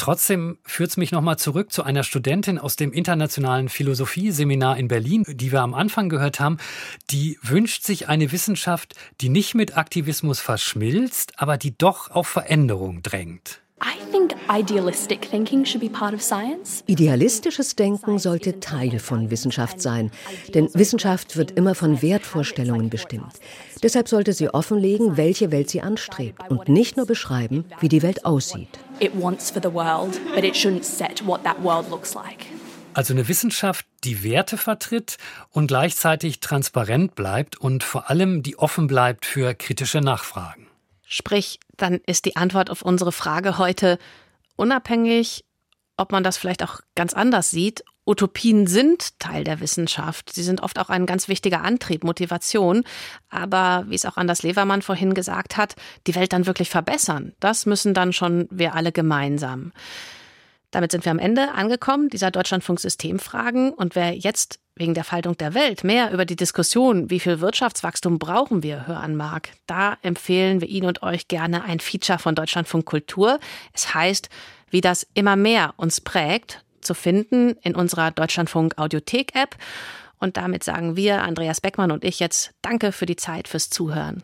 Trotzdem 0.00 0.56
führt 0.64 0.88
es 0.88 0.96
mich 0.96 1.12
nochmal 1.12 1.36
zurück 1.36 1.70
zu 1.70 1.82
einer 1.82 2.04
Studentin 2.04 2.58
aus 2.58 2.74
dem 2.74 2.90
internationalen 2.90 3.68
Philosophieseminar 3.68 4.78
in 4.78 4.88
Berlin, 4.88 5.24
die 5.28 5.52
wir 5.52 5.60
am 5.60 5.74
Anfang 5.74 6.08
gehört 6.08 6.40
haben. 6.40 6.56
Die 7.10 7.38
wünscht 7.42 7.82
sich 7.82 8.08
eine 8.08 8.32
Wissenschaft, 8.32 8.94
die 9.20 9.28
nicht 9.28 9.54
mit 9.54 9.76
Aktivismus 9.76 10.40
verschmilzt, 10.40 11.34
aber 11.36 11.58
die 11.58 11.76
doch 11.76 12.10
auf 12.10 12.28
Veränderung 12.28 13.02
drängt. 13.02 13.60
Idealistisches 16.86 17.76
Denken 17.76 18.18
sollte 18.18 18.60
Teil 18.60 18.98
von 18.98 19.30
Wissenschaft 19.30 19.80
sein, 19.80 20.10
denn 20.54 20.68
Wissenschaft 20.74 21.36
wird 21.36 21.52
immer 21.52 21.74
von 21.74 22.02
Wertvorstellungen 22.02 22.90
bestimmt. 22.90 23.32
Deshalb 23.82 24.08
sollte 24.08 24.32
sie 24.32 24.52
offenlegen, 24.52 25.16
welche 25.16 25.50
Welt 25.50 25.70
sie 25.70 25.80
anstrebt 25.80 26.50
und 26.50 26.68
nicht 26.68 26.96
nur 26.96 27.06
beschreiben, 27.06 27.64
wie 27.80 27.88
die 27.88 28.02
Welt 28.02 28.24
aussieht. 28.24 28.68
Also 32.92 33.14
eine 33.14 33.28
Wissenschaft, 33.28 33.86
die 34.04 34.24
Werte 34.24 34.56
vertritt 34.56 35.16
und 35.50 35.68
gleichzeitig 35.68 36.40
transparent 36.40 37.14
bleibt 37.14 37.60
und 37.60 37.84
vor 37.84 38.10
allem 38.10 38.42
die 38.42 38.58
offen 38.58 38.88
bleibt 38.88 39.26
für 39.26 39.54
kritische 39.54 40.00
Nachfragen. 40.00 40.69
Sprich, 41.12 41.58
dann 41.76 42.00
ist 42.06 42.24
die 42.24 42.36
Antwort 42.36 42.70
auf 42.70 42.82
unsere 42.82 43.10
Frage 43.10 43.58
heute 43.58 43.98
unabhängig, 44.54 45.44
ob 45.96 46.12
man 46.12 46.22
das 46.22 46.38
vielleicht 46.38 46.62
auch 46.62 46.80
ganz 46.94 47.14
anders 47.14 47.50
sieht. 47.50 47.82
Utopien 48.06 48.68
sind 48.68 49.18
Teil 49.18 49.42
der 49.42 49.58
Wissenschaft. 49.58 50.32
Sie 50.32 50.44
sind 50.44 50.62
oft 50.62 50.78
auch 50.78 50.88
ein 50.88 51.06
ganz 51.06 51.26
wichtiger 51.26 51.62
Antrieb, 51.62 52.04
Motivation. 52.04 52.84
Aber 53.28 53.84
wie 53.88 53.96
es 53.96 54.06
auch 54.06 54.16
Anders 54.16 54.44
Levermann 54.44 54.82
vorhin 54.82 55.12
gesagt 55.12 55.56
hat, 55.56 55.74
die 56.06 56.14
Welt 56.14 56.32
dann 56.32 56.46
wirklich 56.46 56.70
verbessern, 56.70 57.32
das 57.40 57.66
müssen 57.66 57.92
dann 57.92 58.12
schon 58.12 58.46
wir 58.50 58.76
alle 58.76 58.92
gemeinsam. 58.92 59.72
Damit 60.70 60.92
sind 60.92 61.04
wir 61.04 61.10
am 61.10 61.18
Ende 61.18 61.52
angekommen, 61.52 62.10
dieser 62.10 62.30
Deutschlandfunk-Systemfragen. 62.30 63.72
Und 63.72 63.96
wer 63.96 64.16
jetzt 64.16 64.60
wegen 64.76 64.94
der 64.94 65.04
Faltung 65.04 65.36
der 65.36 65.54
Welt 65.54 65.84
mehr 65.84 66.12
über 66.12 66.24
die 66.24 66.36
Diskussion, 66.36 67.10
wie 67.10 67.20
viel 67.20 67.40
Wirtschaftswachstum 67.40 68.18
brauchen 68.18 68.62
wir, 68.62 68.86
hören 68.86 69.16
mag, 69.16 69.50
da 69.66 69.98
empfehlen 70.02 70.60
wir 70.60 70.68
Ihnen 70.68 70.86
und 70.86 71.02
euch 71.02 71.28
gerne 71.28 71.64
ein 71.64 71.80
Feature 71.80 72.18
von 72.18 72.34
Deutschlandfunk 72.34 72.86
Kultur. 72.86 73.40
Es 73.72 73.94
heißt, 73.94 74.28
wie 74.70 74.80
das 74.80 75.06
immer 75.14 75.36
mehr 75.36 75.74
uns 75.76 76.00
prägt, 76.00 76.64
zu 76.80 76.94
finden 76.94 77.56
in 77.62 77.74
unserer 77.74 78.10
Deutschlandfunk 78.10 78.78
Audiothek 78.78 79.34
App. 79.34 79.56
Und 80.18 80.36
damit 80.36 80.64
sagen 80.64 80.96
wir, 80.96 81.22
Andreas 81.22 81.60
Beckmann 81.60 81.90
und 81.90 82.04
ich 82.04 82.20
jetzt 82.20 82.52
Danke 82.62 82.92
für 82.92 83.06
die 83.06 83.16
Zeit, 83.16 83.48
fürs 83.48 83.70
Zuhören. 83.70 84.22